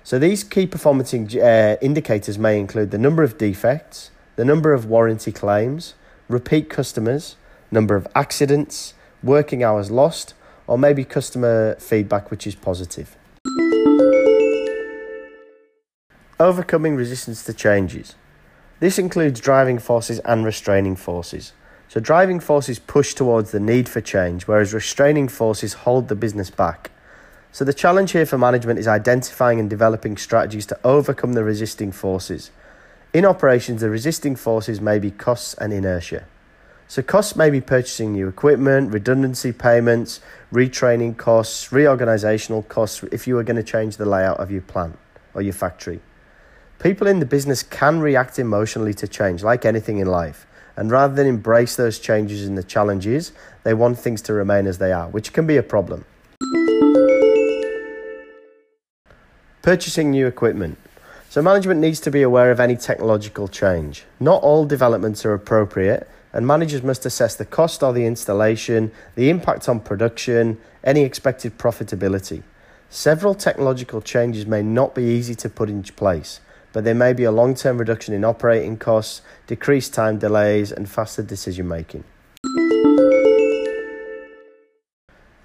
So, 0.05 0.19
these 0.19 0.43
key 0.43 0.67
performance 0.67 1.15
uh, 1.15 1.77
indicators 1.81 2.39
may 2.39 2.59
include 2.59 2.91
the 2.91 2.99
number 2.99 3.23
of 3.23 3.39
defects, 3.39 4.11
the 4.37 4.45
number 4.45 4.73
of 4.73 4.87
warranty 4.87 5.31
claims, 5.31 5.95
repeat 6.29 6.69
customers, 6.69 7.37
number 7.71 7.95
of 7.95 8.09
accidents, 8.15 8.95
working 9.23 9.63
hours 9.63 9.91
lost, 9.91 10.35
or 10.67 10.79
maybe 10.79 11.05
customer 11.05 11.77
feedback 11.77 12.31
which 12.31 12.47
is 12.47 12.55
positive. 12.55 13.17
Overcoming 16.41 16.97
resistance 16.97 17.45
to 17.45 17.53
changes. 17.53 18.15
This 18.81 18.99
includes 18.99 19.41
driving 19.41 19.79
forces 19.79 20.19
and 20.21 20.45
restraining 20.45 20.97
forces. 20.97 21.53
So 21.89 22.01
driving 22.01 22.41
forces 22.41 22.79
push 22.79 23.15
towards 23.15 23.53
the 23.53 23.61
need 23.61 23.89
for 23.89 24.01
change, 24.01 24.49
whereas 24.49 24.73
restraining 24.75 25.29
forces 25.29 25.75
hold 25.75 26.09
the 26.09 26.17
business 26.17 26.51
back. 26.51 26.91
So 27.53 27.67
the 27.67 27.75
challenge 27.75 28.13
here 28.13 28.25
for 28.25 28.39
management 28.39 28.79
is 28.79 28.89
identifying 28.89 29.61
and 29.61 29.69
developing 29.69 30.17
strategies 30.17 30.65
to 30.67 30.79
overcome 30.85 31.35
the 31.35 31.45
resisting 31.45 31.93
forces. 31.93 32.51
In 33.13 33.27
operations, 33.27 33.83
the 33.83 33.91
resisting 33.91 34.37
forces 34.37 34.81
may 34.81 34.99
be 34.99 35.11
costs 35.11 35.53
and 35.55 35.71
inertia. 35.71 36.25
So 36.93 37.01
costs 37.01 37.37
may 37.37 37.49
be 37.49 37.63
purchasing 37.63 38.13
new 38.13 38.29
equipment, 38.29 38.93
redundancy 38.93 39.51
payments, 39.51 40.21
retraining 40.53 41.17
costs, 41.17 41.71
reorganizational 41.71 42.69
costs 42.69 43.03
if 43.05 43.27
you 43.27 43.39
are 43.39 43.43
going 43.43 43.57
to 43.57 43.63
change 43.63 43.97
the 43.97 44.05
layout 44.05 44.37
of 44.37 44.51
your 44.51 44.61
plant 44.61 44.99
or 45.33 45.41
your 45.41 45.55
factory. 45.55 46.01
People 46.81 47.07
in 47.07 47.19
the 47.19 47.25
business 47.25 47.63
can 47.63 48.01
react 48.01 48.39
emotionally 48.39 48.93
to 48.93 49.09
change, 49.09 49.43
like 49.43 49.65
anything 49.65 50.01
in 50.01 50.07
life. 50.07 50.47
And 50.77 50.91
rather 50.91 51.15
than 51.15 51.27
embrace 51.27 51.77
those 51.77 51.99
changes 51.99 52.47
and 52.47 52.59
the 52.59 52.63
challenges, 52.63 53.33
they 53.63 53.73
want 53.73 53.99
things 53.99 54.21
to 54.29 54.35
remain 54.35 54.67
as 54.67 54.77
they 54.77 54.93
are, 54.93 55.09
which 55.09 55.33
can 55.33 55.47
be 55.47 55.57
a 55.57 55.63
problem. 55.63 56.05
Purchasing 59.63 60.11
new 60.11 60.27
equipment. 60.27 60.77
So, 61.31 61.41
management 61.41 61.81
needs 61.81 62.01
to 62.01 62.11
be 62.11 62.21
aware 62.21 62.51
of 62.51 62.61
any 62.61 62.77
technological 62.77 63.49
change. 63.49 64.05
Not 64.21 64.43
all 64.43 64.67
developments 64.67 65.25
are 65.25 65.33
appropriate, 65.33 66.07
and 66.33 66.47
managers 66.47 66.83
must 66.83 67.05
assess 67.05 67.35
the 67.35 67.45
cost 67.45 67.83
of 67.83 67.95
the 67.95 68.07
installation, 68.07 68.91
the 69.15 69.29
impact 69.29 69.69
on 69.69 69.81
production, 69.81 70.59
any 70.83 71.03
expected 71.03 71.59
profitability. 71.59 72.43
Several 72.89 73.35
technological 73.35 74.01
changes 74.01 74.47
may 74.47 74.63
not 74.63 74.95
be 74.95 75.03
easy 75.03 75.35
to 75.37 75.49
put 75.49 75.69
into 75.69 75.93
place, 75.93 76.41
but 76.73 76.85
there 76.85 76.95
may 76.95 77.13
be 77.13 77.25
a 77.25 77.33
long 77.33 77.55
term 77.55 77.79
reduction 77.79 78.15
in 78.15 78.25
operating 78.25 78.77
costs, 78.77 79.23
decreased 79.47 79.95
time 79.95 80.19
delays, 80.19 80.73
and 80.73 80.89
faster 80.89 81.23
decision 81.23 81.69
making. 81.69 82.05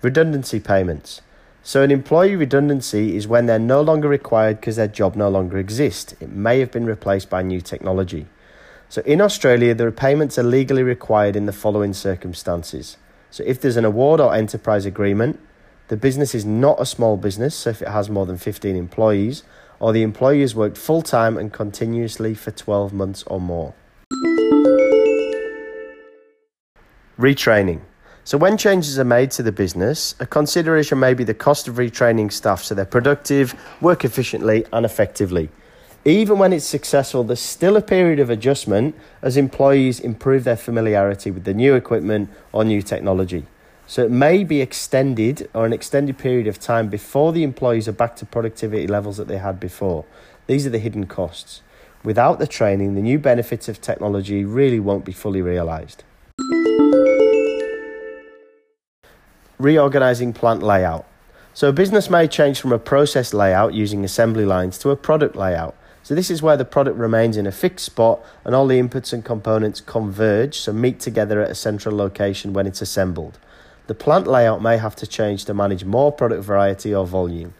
Redundancy 0.01 0.59
payments. 0.59 1.21
So, 1.63 1.81
an 1.81 1.91
employee 1.91 2.35
redundancy 2.37 3.17
is 3.17 3.27
when 3.27 3.45
they're 3.45 3.59
no 3.59 3.81
longer 3.81 4.07
required 4.07 4.61
because 4.61 4.77
their 4.77 4.87
job 4.87 5.17
no 5.17 5.27
longer 5.27 5.57
exists. 5.57 6.15
It 6.21 6.29
may 6.29 6.59
have 6.59 6.71
been 6.71 6.85
replaced 6.85 7.29
by 7.29 7.41
new 7.41 7.59
technology. 7.59 8.27
So, 8.89 9.01
in 9.01 9.19
Australia, 9.19 9.73
the 9.73 9.85
repayments 9.85 10.39
are 10.39 10.43
legally 10.43 10.83
required 10.83 11.35
in 11.35 11.45
the 11.45 11.51
following 11.51 11.93
circumstances. 11.93 12.97
So, 13.29 13.43
if 13.45 13.59
there's 13.59 13.75
an 13.75 13.83
award 13.83 14.21
or 14.21 14.33
enterprise 14.33 14.85
agreement, 14.85 15.39
the 15.89 15.97
business 15.97 16.33
is 16.33 16.45
not 16.45 16.79
a 16.79 16.85
small 16.85 17.17
business, 17.17 17.55
so 17.55 17.69
if 17.69 17.81
it 17.81 17.89
has 17.89 18.09
more 18.09 18.25
than 18.25 18.37
15 18.37 18.75
employees, 18.75 19.43
or 19.79 19.91
the 19.91 20.03
employee 20.03 20.41
has 20.41 20.55
worked 20.55 20.77
full 20.77 21.01
time 21.01 21.37
and 21.37 21.51
continuously 21.51 22.33
for 22.33 22.51
12 22.51 22.93
months 22.93 23.23
or 23.23 23.41
more. 23.41 23.73
Retraining. 27.19 27.81
So, 28.23 28.37
when 28.37 28.57
changes 28.57 28.97
are 28.99 29.05
made 29.05 29.31
to 29.31 29.43
the 29.43 29.51
business, 29.51 30.15
a 30.19 30.25
consideration 30.25 30.99
may 30.99 31.13
be 31.13 31.25
the 31.25 31.33
cost 31.33 31.67
of 31.67 31.75
retraining 31.75 32.31
staff 32.31 32.63
so 32.63 32.73
they're 32.73 32.85
productive, 32.85 33.53
work 33.81 34.05
efficiently, 34.05 34.65
and 34.71 34.85
effectively. 34.85 35.49
Even 36.07 36.39
when 36.39 36.53
it's 36.53 36.65
successful, 36.65 37.25
there's 37.25 37.41
still 37.41 37.75
a 37.75 37.81
period 37.81 38.17
of 38.21 38.29
adjustment 38.29 38.95
as 39.21 39.35
employees 39.35 39.99
improve 39.99 40.45
their 40.45 40.55
familiarity 40.55 41.31
with 41.31 41.43
the 41.43 41.53
new 41.53 41.75
equipment 41.75 42.29
or 42.53 42.63
new 42.63 42.81
technology. 42.81 43.45
So, 43.87 44.05
it 44.05 44.11
may 44.11 44.45
be 44.45 44.61
extended 44.61 45.49
or 45.53 45.65
an 45.65 45.73
extended 45.73 46.17
period 46.17 46.47
of 46.47 46.61
time 46.61 46.87
before 46.87 47.33
the 47.33 47.43
employees 47.43 47.89
are 47.89 47.93
back 47.93 48.15
to 48.17 48.25
productivity 48.25 48.87
levels 48.87 49.17
that 49.17 49.27
they 49.27 49.37
had 49.37 49.59
before. 49.59 50.05
These 50.45 50.65
are 50.65 50.69
the 50.69 50.79
hidden 50.79 51.07
costs. 51.07 51.61
Without 52.05 52.39
the 52.39 52.47
training, 52.47 52.95
the 52.95 53.01
new 53.01 53.19
benefits 53.19 53.67
of 53.67 53.81
technology 53.81 54.45
really 54.45 54.79
won't 54.79 55.03
be 55.03 55.11
fully 55.11 55.41
realised. 55.41 56.05
reorganizing 59.59 60.31
plant 60.31 60.63
layout. 60.63 61.05
So 61.53 61.69
a 61.69 61.73
business 61.73 62.09
may 62.09 62.27
change 62.27 62.61
from 62.61 62.71
a 62.71 62.79
process 62.79 63.33
layout 63.33 63.73
using 63.73 64.05
assembly 64.05 64.45
lines 64.45 64.77
to 64.79 64.91
a 64.91 64.95
product 64.95 65.35
layout. 65.35 65.75
So 66.07 66.15
this 66.15 66.31
is 66.31 66.41
where 66.41 66.55
the 66.55 66.63
product 66.63 66.97
remains 66.97 67.35
in 67.35 67.45
a 67.45 67.51
fixed 67.51 67.85
spot 67.85 68.23
and 68.45 68.55
all 68.55 68.65
the 68.65 68.79
inputs 68.79 69.11
and 69.11 69.25
components 69.25 69.81
converge, 69.81 70.57
so 70.57 70.71
meet 70.71 71.01
together 71.01 71.41
at 71.41 71.51
a 71.51 71.53
central 71.53 71.97
location 71.97 72.53
when 72.53 72.65
it's 72.65 72.81
assembled. 72.81 73.37
The 73.87 73.93
plant 73.93 74.25
layout 74.25 74.61
may 74.61 74.77
have 74.77 74.95
to 74.95 75.05
change 75.05 75.43
to 75.43 75.53
manage 75.53 75.83
more 75.83 76.13
product 76.13 76.45
variety 76.45 76.95
or 76.95 77.05
volume. 77.05 77.55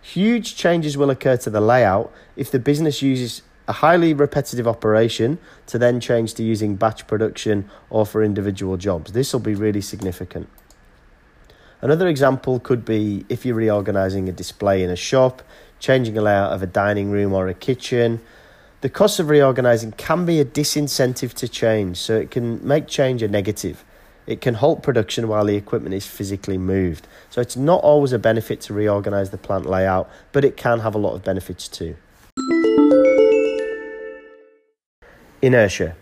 Huge 0.00 0.56
changes 0.56 0.96
will 0.96 1.10
occur 1.10 1.36
to 1.36 1.50
the 1.50 1.60
layout 1.60 2.10
if 2.36 2.50
the 2.50 2.58
business 2.58 3.02
uses 3.02 3.42
a 3.68 3.74
highly 3.74 4.14
repetitive 4.14 4.66
operation 4.66 5.38
to 5.66 5.76
then 5.76 6.00
change 6.00 6.32
to 6.36 6.42
using 6.42 6.76
batch 6.76 7.06
production 7.06 7.68
or 7.90 8.06
for 8.06 8.22
individual 8.24 8.78
jobs. 8.78 9.12
This 9.12 9.34
will 9.34 9.40
be 9.40 9.54
really 9.54 9.82
significant. 9.82 10.48
Another 11.82 12.08
example 12.08 12.60
could 12.60 12.84
be 12.84 13.24
if 13.28 13.44
you're 13.44 13.54
reorganizing 13.56 14.26
a 14.28 14.32
display 14.32 14.82
in 14.82 14.90
a 14.90 14.96
shop, 14.96 15.42
changing 15.80 16.16
a 16.16 16.22
layout 16.22 16.52
of 16.52 16.62
a 16.62 16.66
dining 16.66 17.10
room 17.10 17.32
or 17.32 17.48
a 17.48 17.54
kitchen. 17.54 18.20
The 18.82 18.88
cost 18.88 19.18
of 19.18 19.28
reorganizing 19.28 19.92
can 19.92 20.24
be 20.24 20.38
a 20.38 20.44
disincentive 20.44 21.34
to 21.34 21.48
change, 21.48 21.96
so 21.96 22.16
it 22.16 22.30
can 22.30 22.66
make 22.66 22.86
change 22.86 23.22
a 23.22 23.28
negative. 23.28 23.84
It 24.26 24.40
can 24.40 24.54
halt 24.54 24.82
production 24.82 25.26
while 25.26 25.44
the 25.44 25.56
equipment 25.56 25.94
is 25.94 26.06
physically 26.06 26.56
moved. 26.56 27.08
So 27.30 27.40
it's 27.40 27.56
not 27.56 27.82
always 27.82 28.12
a 28.12 28.18
benefit 28.18 28.60
to 28.62 28.74
reorganize 28.74 29.30
the 29.30 29.38
plant 29.38 29.66
layout, 29.66 30.08
but 30.30 30.44
it 30.44 30.56
can 30.56 30.80
have 30.80 30.94
a 30.94 30.98
lot 30.98 31.14
of 31.14 31.24
benefits 31.24 31.66
too. 31.66 31.96
Inertia. 35.42 35.96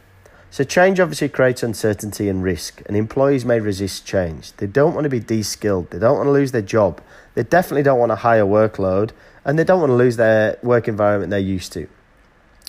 So, 0.50 0.64
change 0.64 0.98
obviously 0.98 1.28
creates 1.28 1.62
uncertainty 1.62 2.28
and 2.28 2.42
risk, 2.42 2.82
and 2.86 2.96
employees 2.96 3.44
may 3.44 3.60
resist 3.60 4.06
change. 4.06 4.52
They 4.54 4.66
don't 4.66 4.94
want 4.94 5.04
to 5.04 5.10
be 5.10 5.20
de 5.20 5.42
skilled, 5.42 5.90
they 5.90 5.98
don't 5.98 6.16
want 6.16 6.26
to 6.26 6.32
lose 6.32 6.52
their 6.52 6.62
job, 6.62 7.02
they 7.34 7.42
definitely 7.42 7.82
don't 7.82 7.98
want 7.98 8.12
a 8.12 8.16
higher 8.16 8.44
workload, 8.44 9.10
and 9.44 9.58
they 9.58 9.64
don't 9.64 9.80
want 9.80 9.90
to 9.90 9.96
lose 9.96 10.16
their 10.16 10.58
work 10.62 10.88
environment 10.88 11.30
they're 11.30 11.38
used 11.38 11.72
to. 11.74 11.88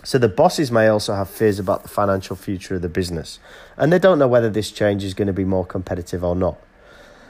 So, 0.03 0.17
the 0.17 0.29
bosses 0.29 0.71
may 0.71 0.87
also 0.87 1.13
have 1.13 1.29
fears 1.29 1.59
about 1.59 1.83
the 1.83 1.89
financial 1.89 2.35
future 2.35 2.75
of 2.75 2.81
the 2.81 2.89
business, 2.89 3.39
and 3.75 3.91
they 3.91 3.99
don't 3.99 4.17
know 4.17 4.29
whether 4.29 4.49
this 4.49 4.71
change 4.71 5.03
is 5.03 5.13
going 5.13 5.27
to 5.27 5.33
be 5.33 5.43
more 5.43 5.65
competitive 5.65 6.23
or 6.23 6.35
not. 6.35 6.57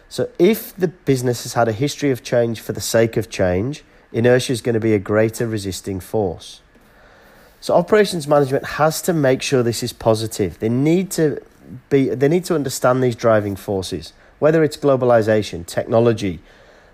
So, 0.08 0.30
if 0.38 0.75
the 0.75 0.88
business 0.88 1.43
has 1.43 1.54
had 1.54 1.67
a 1.67 1.71
history 1.71 2.12
of 2.12 2.23
change 2.23 2.62
for 2.62 2.73
the 2.73 2.82
sake 2.82 3.17
of 3.17 3.30
change, 3.30 3.84
inertia 4.12 4.54
is 4.54 4.62
going 4.62 4.73
to 4.73 4.80
be 4.80 4.93
a 4.93 4.99
greater 4.99 5.47
resisting 5.47 5.99
force. 5.99 6.62
So 7.62 7.75
operations 7.75 8.28
management 8.28 8.65
has 8.65 9.02
to 9.04 9.13
make 9.13 9.41
sure 9.41 9.63
this 9.63 9.84
is 9.84 9.91
positive. 9.91 10.60
They 10.60 10.69
need 10.69 11.12
to 11.12 11.41
be 11.89 12.10
they 12.10 12.28
need 12.28 12.45
to 12.45 12.56
understand 12.56 13.04
these 13.04 13.15
driving 13.15 13.56
forces, 13.56 14.13
whether 14.39 14.63
it's 14.63 14.78
globalization, 14.78 15.65
technology, 15.65 16.39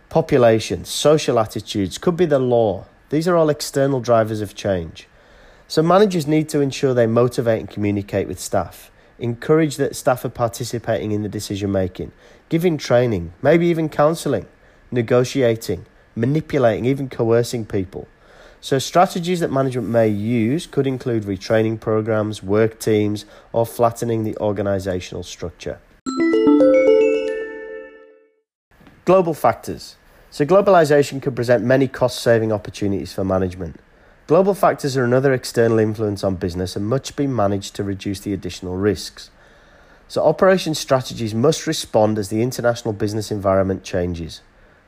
population, 0.10 0.86
social 0.86 1.40
attitudes, 1.40 1.98
could 1.98 2.18
be 2.18 2.26
the 2.26 2.40
law. 2.40 2.86
These 3.10 3.28
are 3.28 3.36
all 3.36 3.50
external 3.50 4.00
drivers 4.00 4.42
of 4.42 4.56
change. 4.56 5.08
So 5.68 5.82
managers 5.82 6.28
need 6.28 6.48
to 6.50 6.62
ensure 6.62 6.94
they 6.94 7.08
motivate 7.08 7.60
and 7.60 7.70
communicate 7.70 8.28
with 8.28 8.40
staff, 8.40 8.92
encourage 9.18 9.78
that 9.78 9.96
staff 9.96 10.24
are 10.24 10.30
participating 10.30 11.12
in 11.12 11.24
the 11.24 11.30
decision 11.30 11.72
making, 11.72 12.12
giving 12.50 12.78
training, 12.78 13.34
maybe 13.42 13.66
even 13.68 13.90
counseling, 13.90 14.46
negotiating, 14.92 15.86
manipulating, 16.16 16.86
even 16.86 17.10
coercing 17.10 17.66
people. 17.66 18.08
So, 18.62 18.80
strategies 18.80 19.42
that 19.42 19.52
management 19.52 19.90
may 19.90 20.08
use 20.08 20.66
could 20.66 20.88
include 20.88 21.24
retraining 21.24 21.80
programs, 21.80 22.42
work 22.42 22.80
teams, 22.80 23.26
or 23.54 23.66
flattening 23.66 24.24
the 24.24 24.36
organizational 24.38 25.24
structure. 25.24 25.80
Global 29.06 29.36
factors. 29.36 29.98
So, 30.32 30.48
globalization 30.48 31.22
can 31.22 31.36
present 31.36 31.64
many 31.64 31.88
cost 31.88 32.20
saving 32.24 32.52
opportunities 32.52 33.14
for 33.14 33.24
management. 33.24 33.80
Global 34.26 34.56
factors 34.56 34.98
are 34.98 35.04
another 35.04 35.32
external 35.32 35.78
influence 35.78 36.24
on 36.24 36.38
business 36.38 36.76
and 36.76 36.88
must 36.88 37.16
be 37.16 37.28
managed 37.28 37.76
to 37.76 37.84
reduce 37.84 38.20
the 38.22 38.34
additional 38.34 38.76
risks. 38.76 39.30
So, 40.08 40.26
operation 40.26 40.74
strategies 40.74 41.36
must 41.36 41.68
respond 41.68 42.18
as 42.18 42.30
the 42.30 42.42
international 42.42 42.96
business 42.96 43.30
environment 43.30 43.84
changes. 43.84 44.42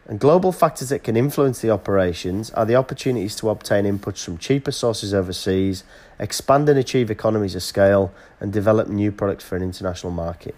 And 0.08 0.20
global 0.20 0.52
factors 0.52 0.90
that 0.90 1.04
can 1.04 1.16
influence 1.16 1.62
the 1.62 1.70
operations 1.70 2.50
are 2.52 2.66
the 2.66 2.76
opportunities 2.76 3.36
to 3.36 3.52
obtain 3.52 3.86
inputs 3.86 4.26
from 4.26 4.40
cheaper 4.40 4.72
sources 4.72 5.14
overseas, 5.14 5.84
expand 6.18 6.68
and 6.70 6.80
achieve 6.80 7.12
economies 7.12 7.54
of 7.54 7.62
scale, 7.62 8.12
and 8.40 8.52
develop 8.52 8.88
new 8.88 9.12
products 9.12 9.44
for 9.44 9.56
an 9.58 9.62
international 9.62 10.12
market. 10.12 10.56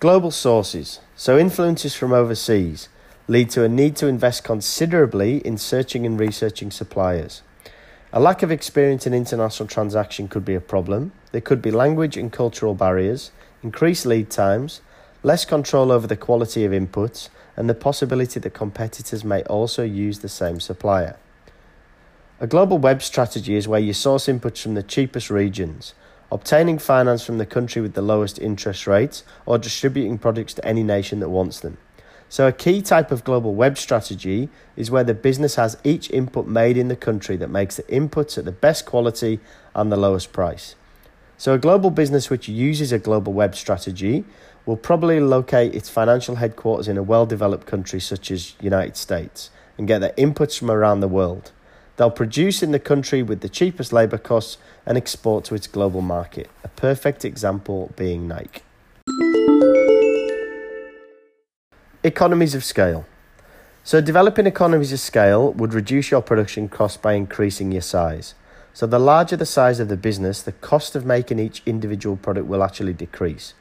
Global 0.00 0.30
sources, 0.30 1.00
so 1.16 1.38
influences 1.38 1.94
from 1.94 2.12
overseas, 2.12 2.88
lead 3.26 3.48
to 3.50 3.64
a 3.64 3.68
need 3.68 3.96
to 3.96 4.06
invest 4.06 4.44
considerably 4.44 5.38
in 5.38 5.56
searching 5.56 6.04
and 6.04 6.18
researching 6.20 6.70
suppliers. 6.70 7.42
A 8.12 8.20
lack 8.20 8.42
of 8.42 8.50
experience 8.50 9.06
in 9.06 9.14
international 9.14 9.68
transaction 9.68 10.28
could 10.28 10.44
be 10.44 10.54
a 10.54 10.60
problem. 10.60 11.12
There 11.32 11.40
could 11.40 11.62
be 11.62 11.70
language 11.70 12.16
and 12.16 12.30
cultural 12.30 12.74
barriers, 12.74 13.30
increased 13.62 14.04
lead 14.04 14.30
times, 14.30 14.82
less 15.22 15.44
control 15.44 15.90
over 15.90 16.06
the 16.06 16.16
quality 16.16 16.64
of 16.64 16.72
inputs, 16.72 17.28
and 17.56 17.68
the 17.68 17.74
possibility 17.74 18.38
that 18.40 18.52
competitors 18.52 19.24
may 19.24 19.42
also 19.44 19.82
use 19.84 20.18
the 20.18 20.28
same 20.28 20.60
supplier. 20.60 21.16
A 22.40 22.46
global 22.46 22.78
web 22.78 23.00
strategy 23.00 23.54
is 23.54 23.68
where 23.68 23.80
you 23.80 23.94
source 23.94 24.26
inputs 24.26 24.60
from 24.62 24.74
the 24.74 24.82
cheapest 24.82 25.30
regions, 25.30 25.94
obtaining 26.30 26.78
finance 26.78 27.24
from 27.24 27.38
the 27.38 27.46
country 27.46 27.82
with 27.82 27.94
the 27.94 28.02
lowest 28.02 28.38
interest 28.38 28.86
rates, 28.86 29.24
or 29.46 29.58
distributing 29.58 30.18
products 30.18 30.54
to 30.54 30.64
any 30.64 30.82
nation 30.82 31.20
that 31.20 31.28
wants 31.28 31.60
them. 31.60 31.78
So, 32.28 32.48
a 32.48 32.52
key 32.52 32.82
type 32.82 33.12
of 33.12 33.22
global 33.22 33.54
web 33.54 33.78
strategy 33.78 34.48
is 34.76 34.90
where 34.90 35.04
the 35.04 35.14
business 35.14 35.54
has 35.54 35.78
each 35.84 36.10
input 36.10 36.46
made 36.46 36.76
in 36.76 36.88
the 36.88 36.96
country 36.96 37.36
that 37.36 37.50
makes 37.50 37.76
the 37.76 37.84
inputs 37.84 38.36
at 38.38 38.44
the 38.44 38.52
best 38.52 38.86
quality 38.86 39.40
and 39.74 39.92
the 39.92 39.96
lowest 39.96 40.32
price. 40.32 40.74
So, 41.36 41.54
a 41.54 41.58
global 41.58 41.90
business 41.90 42.30
which 42.30 42.48
uses 42.48 42.92
a 42.92 42.98
global 42.98 43.32
web 43.32 43.54
strategy 43.54 44.24
will 44.66 44.76
probably 44.76 45.20
locate 45.20 45.74
its 45.74 45.88
financial 45.88 46.36
headquarters 46.36 46.88
in 46.88 46.96
a 46.96 47.02
well 47.02 47.26
developed 47.26 47.66
country 47.66 48.00
such 48.00 48.30
as 48.30 48.54
United 48.60 48.96
States 48.96 49.50
and 49.76 49.86
get 49.86 50.00
their 50.00 50.12
inputs 50.12 50.58
from 50.58 50.70
around 50.70 51.00
the 51.00 51.08
world. 51.08 51.52
They'll 51.96 52.10
produce 52.10 52.62
in 52.62 52.72
the 52.72 52.78
country 52.80 53.22
with 53.22 53.40
the 53.40 53.48
cheapest 53.48 53.92
labour 53.92 54.18
costs 54.18 54.58
and 54.84 54.98
export 54.98 55.44
to 55.44 55.54
its 55.54 55.66
global 55.66 56.00
market. 56.00 56.50
A 56.64 56.68
perfect 56.68 57.24
example 57.24 57.92
being 57.96 58.26
Nike. 58.26 58.62
Economies 62.02 62.54
of 62.54 62.64
scale. 62.64 63.06
So, 63.82 64.00
developing 64.00 64.46
economies 64.46 64.92
of 64.92 65.00
scale 65.00 65.52
would 65.52 65.74
reduce 65.74 66.10
your 66.10 66.22
production 66.22 66.68
cost 66.68 67.00
by 67.00 67.12
increasing 67.12 67.70
your 67.70 67.82
size. 67.82 68.34
So, 68.72 68.86
the 68.86 68.98
larger 68.98 69.36
the 69.36 69.46
size 69.46 69.78
of 69.78 69.88
the 69.88 69.96
business, 69.96 70.42
the 70.42 70.52
cost 70.52 70.96
of 70.96 71.06
making 71.06 71.38
each 71.38 71.62
individual 71.64 72.16
product 72.16 72.46
will 72.46 72.64
actually 72.64 72.94
decrease. 72.94 73.54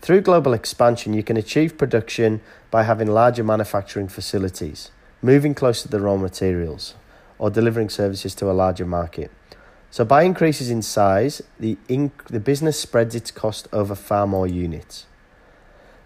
Through 0.00 0.22
global 0.22 0.54
expansion, 0.54 1.12
you 1.12 1.22
can 1.22 1.36
achieve 1.36 1.76
production 1.76 2.40
by 2.70 2.84
having 2.84 3.08
larger 3.08 3.44
manufacturing 3.44 4.08
facilities, 4.08 4.90
moving 5.20 5.54
closer 5.54 5.82
to 5.82 5.88
the 5.88 6.00
raw 6.00 6.16
materials, 6.16 6.94
or 7.38 7.50
delivering 7.50 7.88
services 7.88 8.34
to 8.36 8.50
a 8.50 8.52
larger 8.52 8.86
market. 8.86 9.30
So, 9.90 10.04
by 10.04 10.24
increases 10.24 10.70
in 10.70 10.82
size, 10.82 11.40
the, 11.60 11.78
inc- 11.88 12.24
the 12.26 12.40
business 12.40 12.78
spreads 12.78 13.14
its 13.14 13.30
cost 13.30 13.68
over 13.72 13.94
far 13.94 14.26
more 14.26 14.46
units. 14.46 15.06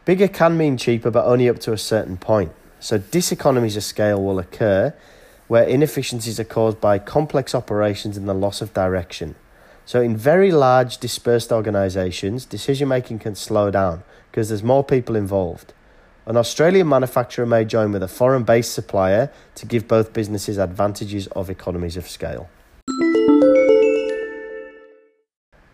Bigger 0.04 0.28
can 0.28 0.56
mean 0.56 0.76
cheaper, 0.76 1.10
but 1.10 1.24
only 1.24 1.48
up 1.48 1.58
to 1.60 1.72
a 1.72 1.78
certain 1.78 2.18
point. 2.18 2.52
So, 2.80 2.98
diseconomies 2.98 3.76
of 3.76 3.84
scale 3.84 4.22
will 4.22 4.38
occur 4.38 4.94
where 5.48 5.64
inefficiencies 5.64 6.38
are 6.38 6.44
caused 6.44 6.80
by 6.80 6.98
complex 6.98 7.54
operations 7.54 8.16
and 8.16 8.28
the 8.28 8.34
loss 8.34 8.60
of 8.60 8.74
direction. 8.74 9.34
So, 9.86 10.02
in 10.02 10.16
very 10.16 10.52
large 10.52 10.98
dispersed 10.98 11.50
organizations, 11.50 12.44
decision 12.44 12.88
making 12.88 13.20
can 13.20 13.34
slow 13.34 13.70
down 13.70 14.02
because 14.30 14.50
there's 14.50 14.62
more 14.62 14.84
people 14.84 15.16
involved. 15.16 15.72
An 16.28 16.36
Australian 16.36 16.86
manufacturer 16.86 17.46
may 17.46 17.64
join 17.64 17.90
with 17.90 18.02
a 18.02 18.06
foreign 18.06 18.42
based 18.42 18.74
supplier 18.74 19.30
to 19.54 19.64
give 19.64 19.88
both 19.88 20.12
businesses 20.12 20.58
advantages 20.58 21.26
of 21.28 21.48
economies 21.48 21.96
of 21.96 22.06
scale. 22.06 22.50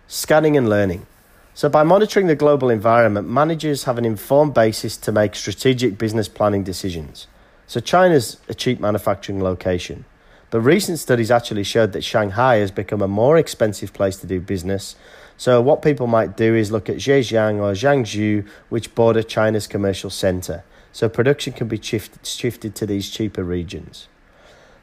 Scanning 0.06 0.56
and 0.56 0.70
learning. 0.70 1.06
So, 1.54 1.68
by 1.68 1.82
monitoring 1.82 2.28
the 2.28 2.36
global 2.36 2.70
environment, 2.70 3.28
managers 3.28 3.82
have 3.82 3.98
an 3.98 4.04
informed 4.04 4.54
basis 4.54 4.96
to 4.98 5.10
make 5.10 5.34
strategic 5.34 5.98
business 5.98 6.28
planning 6.28 6.62
decisions. 6.62 7.26
So, 7.66 7.80
China's 7.80 8.36
a 8.48 8.54
cheap 8.54 8.78
manufacturing 8.78 9.42
location, 9.42 10.04
but 10.50 10.60
recent 10.60 11.00
studies 11.00 11.32
actually 11.32 11.64
showed 11.64 11.92
that 11.94 12.04
Shanghai 12.04 12.58
has 12.58 12.70
become 12.70 13.02
a 13.02 13.08
more 13.08 13.36
expensive 13.36 13.92
place 13.92 14.18
to 14.18 14.26
do 14.28 14.40
business 14.40 14.94
so, 15.36 15.60
what 15.60 15.82
people 15.82 16.06
might 16.06 16.36
do 16.36 16.54
is 16.54 16.70
look 16.70 16.88
at 16.88 16.96
Zhejiang 16.96 17.56
or 17.56 17.72
Jiangsu, 17.72 18.46
which 18.68 18.94
border 18.94 19.22
China's 19.22 19.66
commercial 19.66 20.10
centre. 20.10 20.64
So, 20.92 21.08
production 21.08 21.52
can 21.52 21.66
be 21.66 21.80
shifted, 21.80 22.24
shifted 22.24 22.74
to 22.76 22.86
these 22.86 23.10
cheaper 23.10 23.42
regions. 23.42 24.06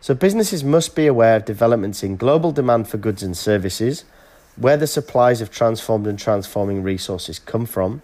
So, 0.01 0.13
businesses 0.13 0.63
must 0.63 0.95
be 0.95 1.07
aware 1.07 1.37
of 1.37 1.45
developments 1.45 2.03
in 2.03 2.17
global 2.17 2.51
demand 2.51 2.89
for 2.89 2.97
goods 2.97 3.23
and 3.23 3.37
services, 3.37 4.03
where 4.57 4.75
the 4.75 4.87
supplies 4.87 5.39
of 5.39 5.51
transformed 5.51 6.05
and 6.05 6.19
transforming 6.19 6.83
resources 6.83 7.39
come 7.39 7.65
from, 7.65 8.01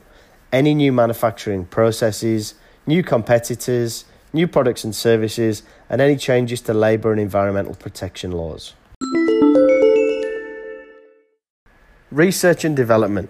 any 0.53 0.73
new 0.73 0.93
manufacturing 0.93 1.65
processes, 1.65 2.53
new 2.85 3.03
competitors, 3.03 4.05
new 4.31 4.47
products 4.47 4.85
and 4.85 4.95
services, 4.95 5.63
and 5.89 5.99
any 5.99 6.15
changes 6.15 6.61
to 6.61 6.73
labour 6.73 7.11
and 7.11 7.19
environmental 7.19 7.75
protection 7.75 8.31
laws. 8.31 8.73
Research 12.11 12.63
and 12.63 12.73
development. 12.73 13.29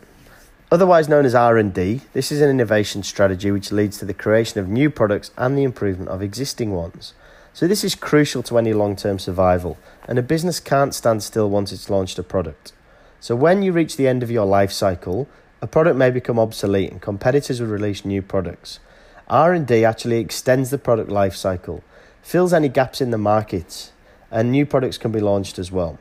Otherwise 0.71 1.09
known 1.09 1.25
as 1.25 1.33
R&D, 1.33 2.01
this 2.13 2.31
is 2.31 2.41
an 2.41 2.51
innovation 2.51 3.01
strategy 3.01 3.49
which 3.49 3.71
leads 3.71 3.97
to 3.97 4.05
the 4.05 4.13
creation 4.13 4.59
of 4.59 4.69
new 4.69 4.91
products 4.91 5.31
and 5.35 5.57
the 5.57 5.63
improvement 5.63 6.11
of 6.11 6.21
existing 6.21 6.71
ones. 6.71 7.15
So 7.53 7.65
this 7.65 7.83
is 7.83 7.95
crucial 7.95 8.43
to 8.43 8.59
any 8.59 8.73
long-term 8.73 9.17
survival, 9.17 9.79
and 10.07 10.19
a 10.19 10.21
business 10.21 10.59
can't 10.59 10.93
stand 10.93 11.23
still 11.23 11.49
once 11.49 11.71
it's 11.71 11.89
launched 11.89 12.19
a 12.19 12.23
product. 12.23 12.71
So 13.19 13.35
when 13.35 13.63
you 13.63 13.71
reach 13.71 13.97
the 13.97 14.07
end 14.07 14.21
of 14.21 14.29
your 14.29 14.45
life 14.45 14.71
cycle, 14.71 15.27
a 15.59 15.65
product 15.65 15.97
may 15.97 16.11
become 16.11 16.37
obsolete 16.37 16.91
and 16.91 17.01
competitors 17.01 17.59
will 17.59 17.69
release 17.69 18.05
new 18.05 18.21
products. 18.21 18.79
R&D 19.27 19.85
actually 19.85 20.19
extends 20.19 20.69
the 20.69 20.77
product 20.77 21.09
life 21.09 21.35
cycle, 21.35 21.83
fills 22.21 22.53
any 22.53 22.69
gaps 22.69 23.01
in 23.01 23.09
the 23.09 23.17
market, 23.17 23.91
and 24.29 24.51
new 24.51 24.67
products 24.67 24.99
can 24.99 25.11
be 25.11 25.19
launched 25.19 25.57
as 25.57 25.71
well. 25.71 25.97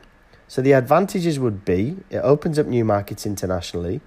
So 0.47 0.61
the 0.61 0.71
advantages 0.71 1.39
would 1.39 1.65
be 1.65 1.97
it 2.09 2.17
opens 2.17 2.57
up 2.57 2.67
new 2.67 2.85
markets 2.85 3.25
internationally, 3.25 4.01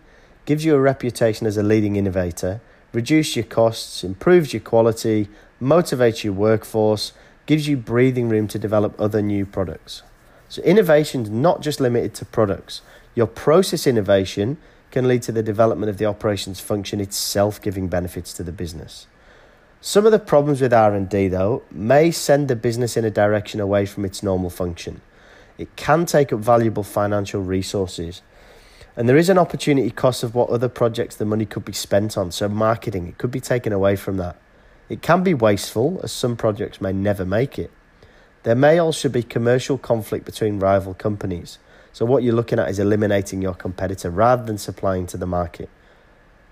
gives 0.46 0.64
you 0.64 0.74
a 0.74 0.80
reputation 0.80 1.46
as 1.46 1.56
a 1.56 1.62
leading 1.62 1.96
innovator, 1.96 2.60
reduces 2.92 3.36
your 3.36 3.44
costs, 3.44 4.02
improves 4.02 4.52
your 4.52 4.60
quality, 4.60 5.28
motivates 5.60 6.24
your 6.24 6.32
workforce, 6.32 7.12
gives 7.46 7.68
you 7.68 7.76
breathing 7.76 8.28
room 8.28 8.48
to 8.48 8.58
develop 8.58 8.98
other 8.98 9.20
new 9.20 9.44
products. 9.44 10.02
So 10.48 10.62
innovation 10.62 11.22
is 11.22 11.30
not 11.30 11.60
just 11.60 11.80
limited 11.80 12.14
to 12.14 12.24
products. 12.24 12.82
Your 13.14 13.26
process 13.26 13.86
innovation 13.86 14.56
can 14.90 15.06
lead 15.06 15.22
to 15.22 15.32
the 15.32 15.42
development 15.42 15.90
of 15.90 15.98
the 15.98 16.06
operations 16.06 16.58
function 16.58 17.00
itself 17.00 17.60
giving 17.60 17.88
benefits 17.88 18.32
to 18.34 18.42
the 18.42 18.52
business. 18.52 19.06
Some 19.80 20.06
of 20.06 20.12
the 20.12 20.18
problems 20.18 20.60
with 20.60 20.72
R&D 20.72 21.28
though 21.28 21.62
may 21.70 22.10
send 22.10 22.48
the 22.48 22.56
business 22.56 22.96
in 22.96 23.04
a 23.04 23.10
direction 23.10 23.60
away 23.60 23.86
from 23.86 24.04
its 24.04 24.22
normal 24.22 24.50
function. 24.50 25.00
It 25.60 25.76
can 25.76 26.06
take 26.06 26.32
up 26.32 26.40
valuable 26.40 26.82
financial 26.82 27.42
resources. 27.42 28.22
And 28.96 29.06
there 29.06 29.18
is 29.18 29.28
an 29.28 29.36
opportunity 29.36 29.90
cost 29.90 30.22
of 30.22 30.34
what 30.34 30.48
other 30.48 30.70
projects 30.70 31.16
the 31.16 31.26
money 31.26 31.44
could 31.44 31.66
be 31.66 31.74
spent 31.74 32.16
on. 32.16 32.30
So, 32.32 32.48
marketing, 32.48 33.06
it 33.08 33.18
could 33.18 33.30
be 33.30 33.40
taken 33.40 33.70
away 33.70 33.96
from 33.96 34.16
that. 34.16 34.36
It 34.88 35.02
can 35.02 35.22
be 35.22 35.34
wasteful, 35.34 36.00
as 36.02 36.12
some 36.12 36.34
projects 36.34 36.80
may 36.80 36.94
never 36.94 37.26
make 37.26 37.58
it. 37.58 37.70
There 38.42 38.54
may 38.54 38.78
also 38.78 39.10
be 39.10 39.22
commercial 39.22 39.76
conflict 39.76 40.24
between 40.24 40.58
rival 40.58 40.94
companies. 40.94 41.58
So, 41.92 42.06
what 42.06 42.22
you're 42.22 42.34
looking 42.34 42.58
at 42.58 42.70
is 42.70 42.78
eliminating 42.78 43.42
your 43.42 43.54
competitor 43.54 44.08
rather 44.08 44.42
than 44.42 44.56
supplying 44.56 45.06
to 45.08 45.18
the 45.18 45.26
market. 45.26 45.68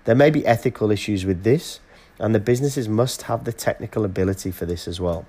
There 0.05 0.13
may 0.13 0.29
be 0.29 0.45
ethical 0.45 0.91
issues 0.91 1.25
with 1.25 1.41
this, 1.41 1.79
and 2.19 2.35
the 2.35 2.39
businesses 2.39 2.87
must 2.87 3.23
have 3.23 3.45
the 3.45 3.53
technical 3.53 4.05
ability 4.05 4.51
for 4.51 4.67
this 4.67 4.87
as 4.87 5.01
well. 5.01 5.25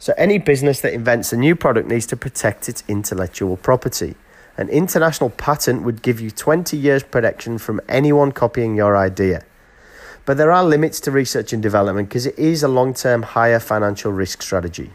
So, 0.00 0.14
any 0.16 0.38
business 0.38 0.80
that 0.82 0.92
invents 0.92 1.32
a 1.32 1.36
new 1.36 1.56
product 1.56 1.88
needs 1.88 2.06
to 2.06 2.16
protect 2.16 2.68
its 2.68 2.84
intellectual 2.86 3.56
property. 3.56 4.14
An 4.56 4.68
international 4.68 5.30
patent 5.30 5.82
would 5.82 6.02
give 6.02 6.20
you 6.20 6.30
20 6.30 6.76
years 6.76 7.02
protection 7.02 7.58
from 7.58 7.80
anyone 7.88 8.32
copying 8.32 8.76
your 8.76 8.96
idea. 8.96 9.44
But 10.24 10.36
there 10.36 10.52
are 10.52 10.64
limits 10.64 11.00
to 11.00 11.10
research 11.10 11.52
and 11.52 11.62
development 11.62 12.08
because 12.08 12.26
it 12.26 12.38
is 12.38 12.62
a 12.62 12.68
long 12.68 12.94
term 12.94 13.22
higher 13.22 13.58
financial 13.58 14.12
risk 14.12 14.42
strategy. 14.42 14.90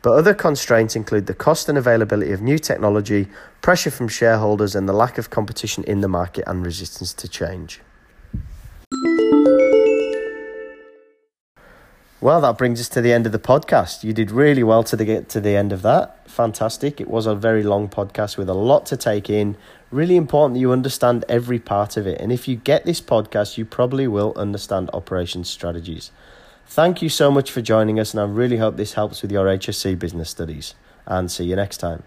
But 0.00 0.12
other 0.12 0.34
constraints 0.34 0.96
include 0.96 1.26
the 1.26 1.34
cost 1.34 1.68
and 1.68 1.76
availability 1.76 2.32
of 2.32 2.42
new 2.42 2.58
technology, 2.58 3.28
pressure 3.62 3.90
from 3.90 4.08
shareholders, 4.08 4.74
and 4.74 4.88
the 4.88 4.92
lack 4.92 5.18
of 5.18 5.30
competition 5.30 5.82
in 5.84 6.02
the 6.02 6.08
market 6.08 6.44
and 6.46 6.64
resistance 6.64 7.12
to 7.14 7.26
change. 7.26 7.80
Well, 12.24 12.40
that 12.40 12.56
brings 12.56 12.80
us 12.80 12.88
to 12.88 13.02
the 13.02 13.12
end 13.12 13.26
of 13.26 13.32
the 13.32 13.38
podcast. 13.38 14.02
You 14.02 14.14
did 14.14 14.30
really 14.30 14.62
well 14.62 14.82
to 14.84 14.96
the, 14.96 15.04
get 15.04 15.28
to 15.28 15.42
the 15.42 15.56
end 15.56 15.74
of 15.74 15.82
that. 15.82 16.26
Fantastic. 16.26 16.98
It 16.98 17.06
was 17.06 17.26
a 17.26 17.34
very 17.34 17.62
long 17.62 17.86
podcast 17.86 18.38
with 18.38 18.48
a 18.48 18.54
lot 18.54 18.86
to 18.86 18.96
take 18.96 19.28
in. 19.28 19.58
Really 19.90 20.16
important 20.16 20.54
that 20.54 20.60
you 20.60 20.72
understand 20.72 21.26
every 21.28 21.58
part 21.58 21.98
of 21.98 22.06
it. 22.06 22.18
And 22.22 22.32
if 22.32 22.48
you 22.48 22.56
get 22.56 22.86
this 22.86 23.02
podcast, 23.02 23.58
you 23.58 23.66
probably 23.66 24.08
will 24.08 24.32
understand 24.36 24.88
operations 24.94 25.50
strategies. 25.50 26.12
Thank 26.66 27.02
you 27.02 27.10
so 27.10 27.30
much 27.30 27.50
for 27.50 27.60
joining 27.60 28.00
us, 28.00 28.14
and 28.14 28.20
I 28.22 28.24
really 28.24 28.56
hope 28.56 28.78
this 28.78 28.94
helps 28.94 29.20
with 29.20 29.30
your 29.30 29.44
HSC 29.44 29.98
business 29.98 30.30
studies. 30.30 30.74
And 31.04 31.30
see 31.30 31.44
you 31.44 31.56
next 31.56 31.76
time. 31.76 32.04